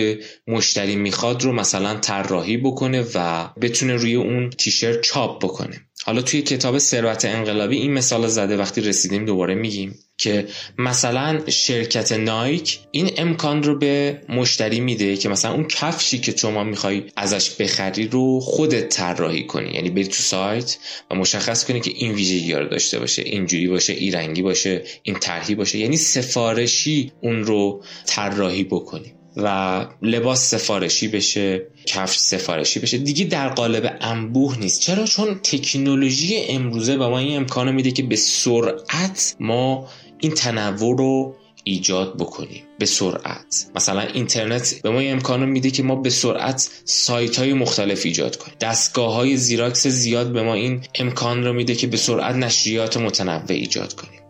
مشتری 0.46 0.96
می‌خواد 0.96 1.42
رو 1.42 1.52
مثلا 1.52 1.94
طراحی 1.94 2.56
بکنه 2.56 3.04
و 3.14 3.48
بتونه 3.60 3.96
روی 3.96 4.14
اون 4.14 4.50
تیشرت 4.50 5.00
چاپ 5.00 5.44
بکنه. 5.44 5.87
حالا 6.08 6.22
توی 6.22 6.42
کتاب 6.42 6.78
ثروت 6.78 7.24
انقلابی 7.24 7.76
این 7.76 7.92
مثال 7.92 8.26
زده 8.26 8.56
وقتی 8.56 8.80
رسیدیم 8.80 9.24
دوباره 9.24 9.54
میگیم 9.54 9.94
که 10.18 10.46
مثلا 10.78 11.40
شرکت 11.48 12.12
نایک 12.12 12.78
این 12.90 13.10
امکان 13.16 13.62
رو 13.62 13.78
به 13.78 14.20
مشتری 14.28 14.80
میده 14.80 15.16
که 15.16 15.28
مثلا 15.28 15.52
اون 15.52 15.64
کفشی 15.64 16.18
که 16.18 16.36
شما 16.36 16.64
می‌خوای 16.64 17.02
ازش 17.16 17.50
بخری 17.50 18.08
رو 18.08 18.40
خودت 18.40 18.88
طراحی 18.88 19.46
کنی. 19.46 19.70
یعنی 19.70 19.90
بری 19.90 20.04
تو 20.04 20.22
سایت 20.22 20.78
و 21.10 21.14
مشخص 21.14 21.64
کنی 21.64 21.80
که 21.80 21.90
این 21.94 22.12
ویژگی 22.12 22.52
رو 22.52 22.68
داشته 22.68 22.98
باشه. 22.98 23.22
اینجوری 23.22 23.68
باشه 23.68 23.92
این 23.92 24.12
رنگی 24.12 24.42
باشه 24.42 24.84
این 25.02 25.18
طرحی 25.18 25.54
باشه. 25.54 25.78
یعنی 25.78 25.96
سفارشی 25.96 27.12
اون 27.20 27.44
رو 27.44 27.82
طراحی 28.06 28.64
بکنی. 28.64 29.17
و 29.38 29.86
لباس 30.02 30.50
سفارشی 30.50 31.08
بشه 31.08 31.66
کفش 31.86 32.16
سفارشی 32.16 32.80
بشه. 32.80 32.98
دیگه 32.98 33.24
در 33.24 33.48
قالب 33.48 33.96
انبوه 34.00 34.58
نیست. 34.58 34.80
چرا؟ 34.80 35.04
چون 35.04 35.34
تکنولوژی 35.34 36.36
امروزه 36.36 36.96
به 36.96 37.08
ما 37.08 37.18
این 37.18 37.36
امکان 37.36 37.72
میده 37.72 37.90
که 37.90 38.02
به 38.02 38.16
سرعت 38.16 39.36
ما 39.40 39.88
این 40.18 40.32
تنوع 40.32 40.96
رو 40.98 41.36
ایجاد 41.64 42.16
بکنیم. 42.16 42.62
به 42.78 42.86
سرعت. 42.86 43.66
مثلا 43.74 44.00
اینترنت 44.00 44.74
به 44.82 44.90
ما 44.90 45.00
امکان 45.00 45.44
میده 45.44 45.70
که 45.70 45.82
ما 45.82 45.94
به 45.94 46.10
سرعت 46.10 46.70
سایت 46.84 47.38
های 47.38 47.52
مختلف 47.52 48.06
ایجاد 48.06 48.36
کنیم. 48.36 48.54
دستگاه 48.60 49.14
های 49.14 49.36
زیراکس 49.36 49.86
زیاد 49.86 50.32
به 50.32 50.42
ما 50.42 50.54
این 50.54 50.80
امکان 50.94 51.44
رو 51.44 51.52
میده 51.52 51.74
که 51.74 51.86
به 51.86 51.96
سرعت 51.96 52.34
نشریات 52.34 52.96
متنوع 52.96 53.44
ایجاد 53.48 53.92
کنیم. 53.92 54.20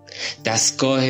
دستگاه 0.45 1.03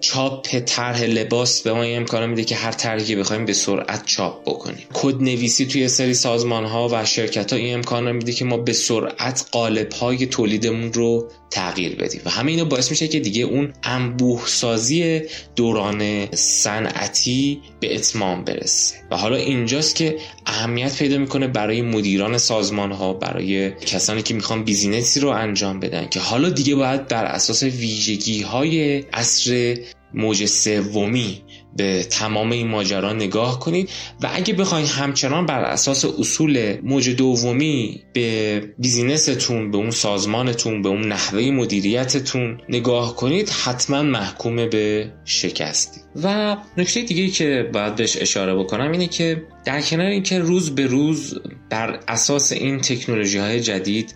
چاپ 0.00 0.46
طرح 0.66 1.02
لباس 1.02 1.62
به 1.62 1.72
ما 1.72 1.82
امکان 1.82 2.30
میده 2.30 2.44
که 2.44 2.56
هر 2.56 2.72
طرحی 2.72 3.16
بخوایم 3.16 3.44
به 3.44 3.52
سرعت 3.52 4.06
چاپ 4.06 4.42
بکنیم. 4.44 4.86
کد 4.92 5.22
نویسی 5.22 5.66
توی 5.66 5.88
سری 5.88 6.14
سازمان 6.14 6.64
ها 6.64 6.88
و 6.92 7.04
شرکت 7.04 7.52
ها 7.52 7.58
این 7.58 7.74
امکان 7.74 8.12
میده 8.12 8.32
که 8.32 8.44
ما 8.44 8.56
به 8.56 8.72
سرعت 8.72 9.46
قالب 9.50 9.92
های 9.92 10.26
تولیدمون 10.26 10.92
رو 10.92 11.30
تغییر 11.50 11.96
بدیم. 11.96 12.20
و 12.24 12.30
همه 12.30 12.50
اینا 12.50 12.64
باعث 12.64 12.90
میشه 12.90 13.08
که 13.08 13.20
دیگه 13.20 13.42
اون 13.42 13.72
انبوه 13.82 14.46
سازی 14.46 15.20
دوران 15.56 16.26
صنعتی 16.34 17.60
به 17.80 17.94
اتمام 17.94 18.44
برسه. 18.44 18.94
و 19.10 19.16
حالا 19.16 19.36
اینجاست 19.36 19.96
که 19.96 20.16
اهمیت 20.46 20.98
پیدا 20.98 21.18
می‌کنه 21.18 21.46
برای 21.46 21.82
مدیران 21.82 22.38
سازمان 22.38 22.92
ها 22.92 23.12
برای 23.12 23.70
کسانی 23.70 24.22
که 24.22 24.34
می‌خوان 24.34 24.64
business 24.64 25.14
ی 25.14 25.20
رو 25.20 25.28
انجام 25.28 25.80
بدن 25.80 26.08
که 26.08 26.20
حالا 26.20 26.48
دیگه 26.48 26.74
باید 26.74 27.08
بر 27.08 27.24
اساس 27.24 27.62
ویژگی 27.62 28.42
های 28.42 28.98
عصر 28.98 29.78
موج 30.14 30.44
سومی 30.44 31.42
به 31.76 32.02
تمام 32.02 32.50
این 32.50 32.68
ماجرا 32.68 33.12
نگاه 33.12 33.58
کنید 33.58 33.90
و 34.22 34.30
اگه 34.34 34.54
بخواید 34.54 34.88
همچنان 34.88 35.46
بر 35.46 35.60
اساس 35.60 36.04
اصول 36.04 36.76
موج 36.82 37.10
دومی 37.10 38.02
به 38.12 38.60
بیزینستون 38.78 39.70
به 39.70 39.78
اون 39.78 39.90
سازمانتون 39.90 40.82
به 40.82 40.88
اون 40.88 41.08
نحوه 41.08 41.50
مدیریتتون 41.50 42.60
نگاه 42.68 43.16
کنید 43.16 43.48
حتما 43.48 44.02
محکوم 44.02 44.56
به 44.56 45.12
شکستی 45.24 46.00
و 46.22 46.56
نکته 46.76 47.02
دیگه 47.02 47.28
که 47.28 47.70
باید 47.72 47.94
بهش 47.94 48.16
اشاره 48.16 48.54
بکنم 48.54 48.92
اینه 48.92 49.06
که 49.06 49.42
در 49.64 49.80
کنار 49.80 50.06
اینکه 50.06 50.38
روز 50.38 50.74
به 50.74 50.86
روز 50.86 51.34
بر 51.70 52.00
اساس 52.08 52.52
این 52.52 52.80
تکنولوژی 52.80 53.38
های 53.38 53.60
جدید 53.60 54.14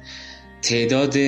تعداد 0.62 1.18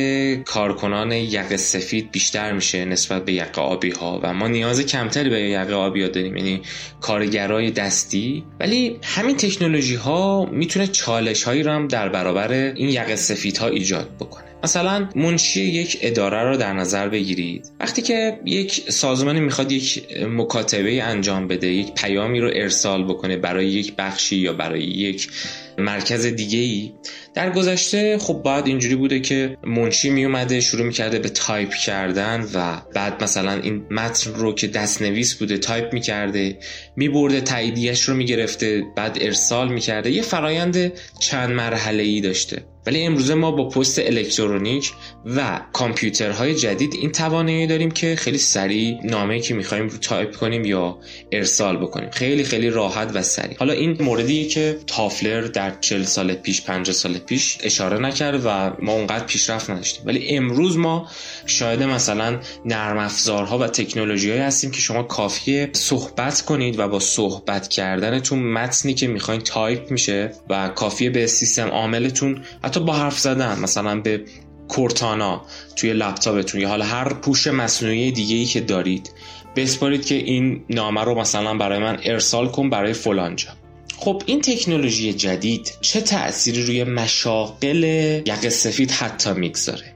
کارکنان 0.44 1.12
یقه 1.12 1.56
سفید 1.56 2.10
بیشتر 2.10 2.52
میشه 2.52 2.84
نسبت 2.84 3.24
به 3.24 3.32
یقه 3.32 3.60
آبی 3.62 3.90
ها 3.90 4.20
و 4.22 4.34
ما 4.34 4.48
نیاز 4.48 4.80
کمتری 4.80 5.30
به 5.30 5.40
یقه 5.40 5.74
آبی 5.74 6.02
ها 6.02 6.08
داریم. 6.08 6.36
یعنی 6.36 6.62
کارگرای 7.00 7.70
دستی. 7.70 8.44
ولی 8.60 8.98
همین 9.02 9.36
تکنولوژی 9.36 9.94
ها 9.94 10.46
می‌تونه 10.52 10.86
چالش 10.86 11.42
هایی 11.42 11.62
رو 11.62 11.72
هم 11.72 11.88
در 11.88 12.08
برابر 12.08 12.52
این 12.52 12.88
یقه 12.88 13.16
سفید 13.16 13.56
ها 13.56 13.68
ایجاد 13.68 14.10
بکنه. 14.20 14.44
مثلا 14.64 15.08
منشی 15.16 15.62
یک 15.62 15.98
اداره 16.00 16.42
رو 16.42 16.56
در 16.56 16.72
نظر 16.72 17.08
بگیرید. 17.08 17.72
وقتی 17.80 18.02
که 18.02 18.40
یک 18.44 18.90
سازمانی 18.90 19.40
می‌خواد 19.40 19.72
یک 19.72 20.02
مکاتبه 20.28 21.02
انجام 21.02 21.48
بده 21.48 21.66
یک 21.66 21.94
پیامی 21.94 22.40
رو 22.40 22.50
ارسال 22.54 23.04
بکنه 23.04 23.36
برای 23.36 23.66
یک 23.66 23.96
بخشی 23.96 24.36
یا 24.36 24.52
برای 24.52 24.82
یک 24.82 25.28
مرکز 25.78 26.26
دیگه 26.26 26.58
ای 26.58 26.92
در 27.34 27.50
گذشته 27.50 28.18
خب 28.18 28.34
باید 28.34 28.66
اینجوری 28.66 28.94
بوده 28.94 29.20
که 29.20 29.56
منشی 29.66 30.10
می 30.10 30.24
اومده 30.24 30.60
شروع 30.60 30.86
می‌کرده 30.86 31.18
به 31.18 31.28
تایپ 31.28 31.74
کردن 31.74 32.48
و 32.54 32.80
بعد 32.94 33.22
مثلا 33.22 33.52
این 33.52 33.86
متن 33.90 34.34
رو 34.34 34.54
که 34.54 34.66
دست 34.66 35.02
نویس 35.02 35.34
بوده 35.34 35.58
تایپ 35.58 35.92
می‌کرده 35.92 36.58
میبرده 36.96 37.40
تاییدیش 37.40 38.02
رو 38.02 38.14
می‌گرفته 38.14 38.82
بعد 38.96 39.18
ارسال 39.20 39.72
می‌کرده. 39.72 40.10
یه 40.10 40.22
فرایند 40.22 40.92
چند 41.20 41.50
مرحله 41.50 42.02
ای 42.02 42.20
داشته. 42.20 42.64
ولی 42.86 43.02
امروزه 43.02 43.34
ما 43.34 43.50
با 43.50 43.68
پست 43.68 43.98
الکترونیک 43.98 44.92
و 45.26 45.60
کامپیوترهای 45.72 46.54
جدید 46.54 46.94
این 46.94 47.12
توانایی 47.12 47.66
داریم 47.66 47.90
که 47.90 48.16
خیلی 48.16 48.38
سریع 48.38 48.98
نامه 49.04 49.40
که 49.40 49.54
می‌خوایم 49.54 49.88
رو 49.88 49.98
تایپ 49.98 50.36
کنیم 50.36 50.64
یا 50.64 50.98
ارسال 51.32 51.76
بکنیم. 51.76 52.10
خیلی 52.10 52.44
خیلی 52.44 52.70
راحت 52.70 53.10
و 53.14 53.22
سریع. 53.22 53.56
حالا 53.58 53.72
این 53.72 54.02
موردیه 54.02 54.48
که 54.48 54.78
تافلر 54.86 55.40
در 55.40 55.63
40 55.70 56.02
سال 56.04 56.34
پیش 56.34 56.62
50 56.62 56.94
سال 56.94 57.18
پیش 57.18 57.58
اشاره 57.62 57.98
نکرد 57.98 58.42
و 58.44 58.72
ما 58.82 58.92
اونقدر 58.92 59.24
پیشرفت 59.24 59.70
نداشتیم. 59.70 60.02
ولی 60.06 60.28
امروز 60.28 60.76
ما 60.76 61.08
شاید 61.46 61.82
مثلا 61.82 62.40
نرم 62.64 62.98
افزارها 62.98 63.58
و 63.58 63.66
تکنولوژی 63.66 64.32
هستیم 64.32 64.70
که 64.70 64.80
شما 64.80 65.02
کافیه 65.02 65.70
صحبت 65.72 66.40
کنید 66.40 66.78
و 66.78 66.88
با 66.88 67.00
صحبت 67.00 67.68
کردنتون 67.68 68.52
متنی 68.52 68.94
که 68.94 69.06
می‌خواین 69.06 69.40
تایپ 69.40 69.90
میشه 69.90 70.32
و 70.50 70.68
کافیه 70.68 71.10
به 71.10 71.26
سیستم 71.26 71.68
عاملتون 71.68 72.42
حتی 72.64 72.80
با 72.80 72.92
حرف 72.92 73.18
زدن 73.18 73.58
مثلا 73.58 74.00
به 74.00 74.24
Cortana 74.68 75.42
توی 75.76 75.92
لپتاپتون 75.92 76.60
یا 76.60 76.68
حالا 76.68 76.84
هر 76.84 77.14
هوش 77.14 77.46
مصنوعی 77.46 78.12
دیگه 78.12 78.36
ای 78.36 78.44
که 78.44 78.60
دارید 78.60 79.10
بسپارید 79.56 80.06
که 80.06 80.14
این 80.14 80.64
نامه 80.70 81.04
رو 81.04 81.14
مثلا 81.14 81.54
برای 81.54 81.78
من 81.78 81.98
ارسال 82.04 82.48
کن 82.48 82.70
برای 82.70 82.92
فلانجا. 82.92 83.48
خب 83.96 84.22
این 84.26 84.40
تکنولوژی 84.40 85.12
جدید 85.12 85.72
چه 85.80 86.00
تأثیری 86.00 86.62
روی 86.62 86.84
مشاقل 86.84 87.84
یقه 88.26 88.50
سفید 88.50 88.90
حتی 88.90 89.32
می‌گذاره؟ 89.32 89.93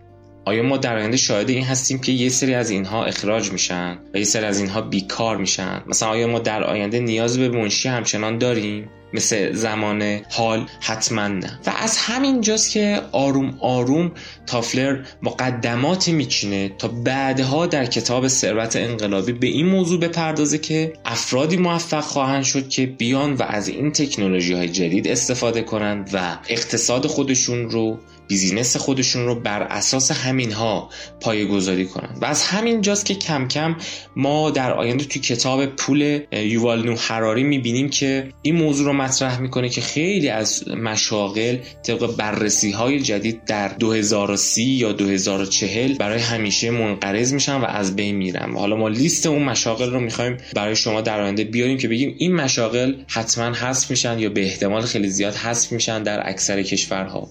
آیا 0.48 0.62
ما 0.62 0.76
در 0.76 0.96
آینده 0.96 1.16
شاهد 1.16 1.50
این 1.50 1.64
هستیم 1.64 1.98
که 1.98 2.12
یه 2.12 2.28
سری 2.28 2.54
از 2.54 2.70
اینها 2.70 3.04
اخراج 3.04 3.52
میشن 3.52 3.98
و 4.14 4.18
یه 4.18 4.24
سری 4.24 4.44
از 4.44 4.61
اینها 4.61 4.80
بیکار 4.80 5.37
میشن؟ 5.37 5.82
مثلا 5.87 6.08
آیا 6.08 6.26
ما 6.26 6.38
در 6.38 6.64
آینده 6.64 7.00
نیاز 7.00 7.38
به 7.38 7.48
منشی 7.48 7.88
همچنان 7.88 8.38
داریم؟ 8.38 8.90
مثل 9.12 9.52
زمان 9.52 10.20
حال 10.30 10.66
حتما 10.80 11.28
نه. 11.28 11.61
و 11.66 11.72
از 11.76 11.96
همین 11.96 12.40
جاست 12.40 12.70
که 12.70 13.00
آروم 13.12 13.58
آروم 13.61 14.12
تافلر 14.46 15.04
مقدماتی 15.22 16.12
میچینه 16.12 16.68
تا 16.78 16.88
بعدها 16.88 17.66
در 17.66 17.87
کتاب 17.87 18.28
ثروت 18.28 18.76
انقلابی 18.76 19.32
به 19.32 19.46
این 19.46 19.66
موضوع 19.66 20.00
بپردازه 20.00 20.58
که 20.58 20.92
افرادی 21.04 21.56
موفق 21.56 22.00
خواهند 22.00 22.44
شد 22.44 22.68
که 22.68 22.87
بیان 22.87 23.32
و 23.32 23.42
از 23.42 23.68
این 23.68 23.92
تکنولوژی 23.92 24.52
های 24.54 24.68
جدید 24.68 25.08
استفاده 25.08 25.62
کنند 25.62 26.11
و 26.12 26.38
اقتصاد 26.48 27.06
خودشون 27.06 27.70
رو 27.70 27.98
بیزینس 28.28 28.76
خودشون 28.76 29.26
رو 29.26 29.34
بر 29.34 29.62
اساس 29.62 30.10
همین 30.10 30.52
ها 30.52 30.90
پایه 31.20 31.44
گذاری 31.44 31.86
کنن. 31.86 32.14
و 32.20 32.24
از 32.24 32.42
همین 32.42 32.80
جاست 32.80 33.06
که 33.06 33.14
کم 33.14 33.48
کم 33.48 33.76
ما 34.16 34.50
در 34.50 34.72
آینده 34.72 35.04
توی 35.04 35.22
کتاب 35.22 35.66
پول 35.66 36.20
یووال 36.32 36.86
نو 36.86 36.96
حراری 36.96 37.42
می‌بینیم 37.42 37.90
که 37.90 38.28
این 38.42 38.54
موضوع 38.54 38.86
رو 38.86 38.92
مطرح 38.92 39.40
می‌کنه 39.40 39.68
که 39.68 39.80
خیلی 39.80 40.28
از 40.28 40.68
مشاغل 40.68 41.56
طبق 41.82 42.16
بررسی 42.16 42.70
های 42.70 43.00
جدید 43.00 43.44
در 43.44 43.68
2030 43.68 44.62
یا 44.62 44.92
2040 44.92 45.94
برای 45.94 46.20
همیشه 46.20 46.70
منقرض 46.70 47.32
میشن 47.32 47.56
و 47.56 47.64
از 47.64 47.96
بین 47.96 48.16
میرن. 48.16 48.52
حالا 48.54 48.76
ما 48.76 48.88
لیست 48.88 49.26
اون 49.26 49.42
مشاغل 49.42 49.90
رو 49.90 50.00
می‌خوایم 50.00 50.36
برای 50.54 50.76
شما 50.76 51.00
در 51.00 51.20
آینده 51.20 51.44
بیاریم 51.44 51.78
که 51.78 51.88
بگیم 51.88 52.14
این 52.18 52.34
مشاغل 52.34 52.94
حتما 53.06 53.54
حذف 53.54 53.90
میشن 53.90 54.18
یا 54.18 54.28
به 54.28 54.44
احتمال 54.44 54.82
خیلی 54.82 55.08
زیاد 55.08 55.34
حذف 55.34 55.72
میشن 55.72 56.02
در 56.02 56.28
اکثر 56.28 56.62
کشورها. 56.62 57.28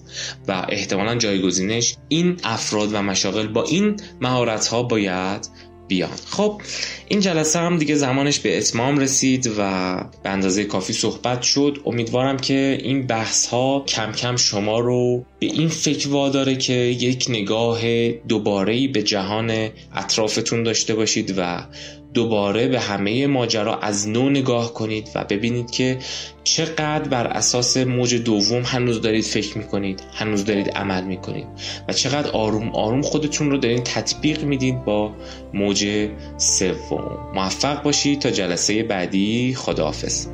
و 0.48 0.66
احتمالا 0.88 1.14
جایگزینش 1.14 1.94
این 2.08 2.36
افراد 2.44 2.92
و 2.92 3.02
مشاغل 3.02 3.46
با 3.46 3.62
این 3.62 3.96
مهارت 4.20 4.66
ها 4.66 4.82
باید 4.82 5.48
بیان. 5.88 6.10
خب 6.26 6.62
این 7.08 7.20
جلسه 7.20 7.58
هم 7.58 7.78
دیگه 7.78 7.94
زمانش 7.94 8.38
به 8.38 8.58
اتمام 8.58 8.98
رسید 8.98 9.46
و 9.58 9.60
به 10.22 10.30
اندازه 10.30 10.64
کافی 10.64 10.92
صحبت 10.92 11.42
شد. 11.42 11.78
امیدوارم 11.86 12.36
که 12.36 12.78
این 12.82 13.06
بحث 13.06 13.46
ها 13.46 13.84
کم 13.88 14.12
کم 14.12 14.36
شما 14.36 14.78
رو 14.78 15.24
به 15.38 15.46
این 15.46 15.68
فکر 15.68 16.08
واداره 16.08 16.56
که 16.56 16.72
یک 16.72 17.26
نگاه 17.28 18.08
دوباره 18.12 18.88
به 18.88 19.02
جهان 19.02 19.68
اطرافتون 19.94 20.62
داشته 20.62 20.94
باشید 20.94 21.34
و 21.36 21.64
دوباره 22.18 22.68
به 22.68 22.80
همه 22.80 23.26
ماجرا 23.26 23.78
از 23.78 24.08
نو 24.08 24.30
نگاه 24.30 24.74
کنید 24.74 25.10
و 25.14 25.24
ببینید 25.24 25.70
که 25.70 25.98
چقدر 26.44 27.08
بر 27.08 27.26
اساس 27.26 27.76
موج 27.76 28.14
دوم 28.14 28.62
هنوز 28.62 29.02
دارید 29.02 29.24
فکر 29.24 29.58
می‌کنید 29.58 30.02
هنوز 30.14 30.44
دارید 30.44 30.70
عمل 30.70 31.04
می‌کنید 31.04 31.46
و 31.88 31.92
چقدر 31.92 32.30
آروم 32.30 32.68
آروم 32.68 33.02
خودتون 33.02 33.50
رو 33.50 33.58
دارید 33.58 33.82
تطبیق 33.82 34.44
می‌دید 34.44 34.84
با 34.84 35.12
موج 35.54 36.08
سوم. 36.36 37.32
موفق 37.34 37.82
باشید 37.82 38.18
تا 38.18 38.30
جلسه 38.30 38.82
بعدی. 38.82 39.54
خداحافظ. 39.54 40.26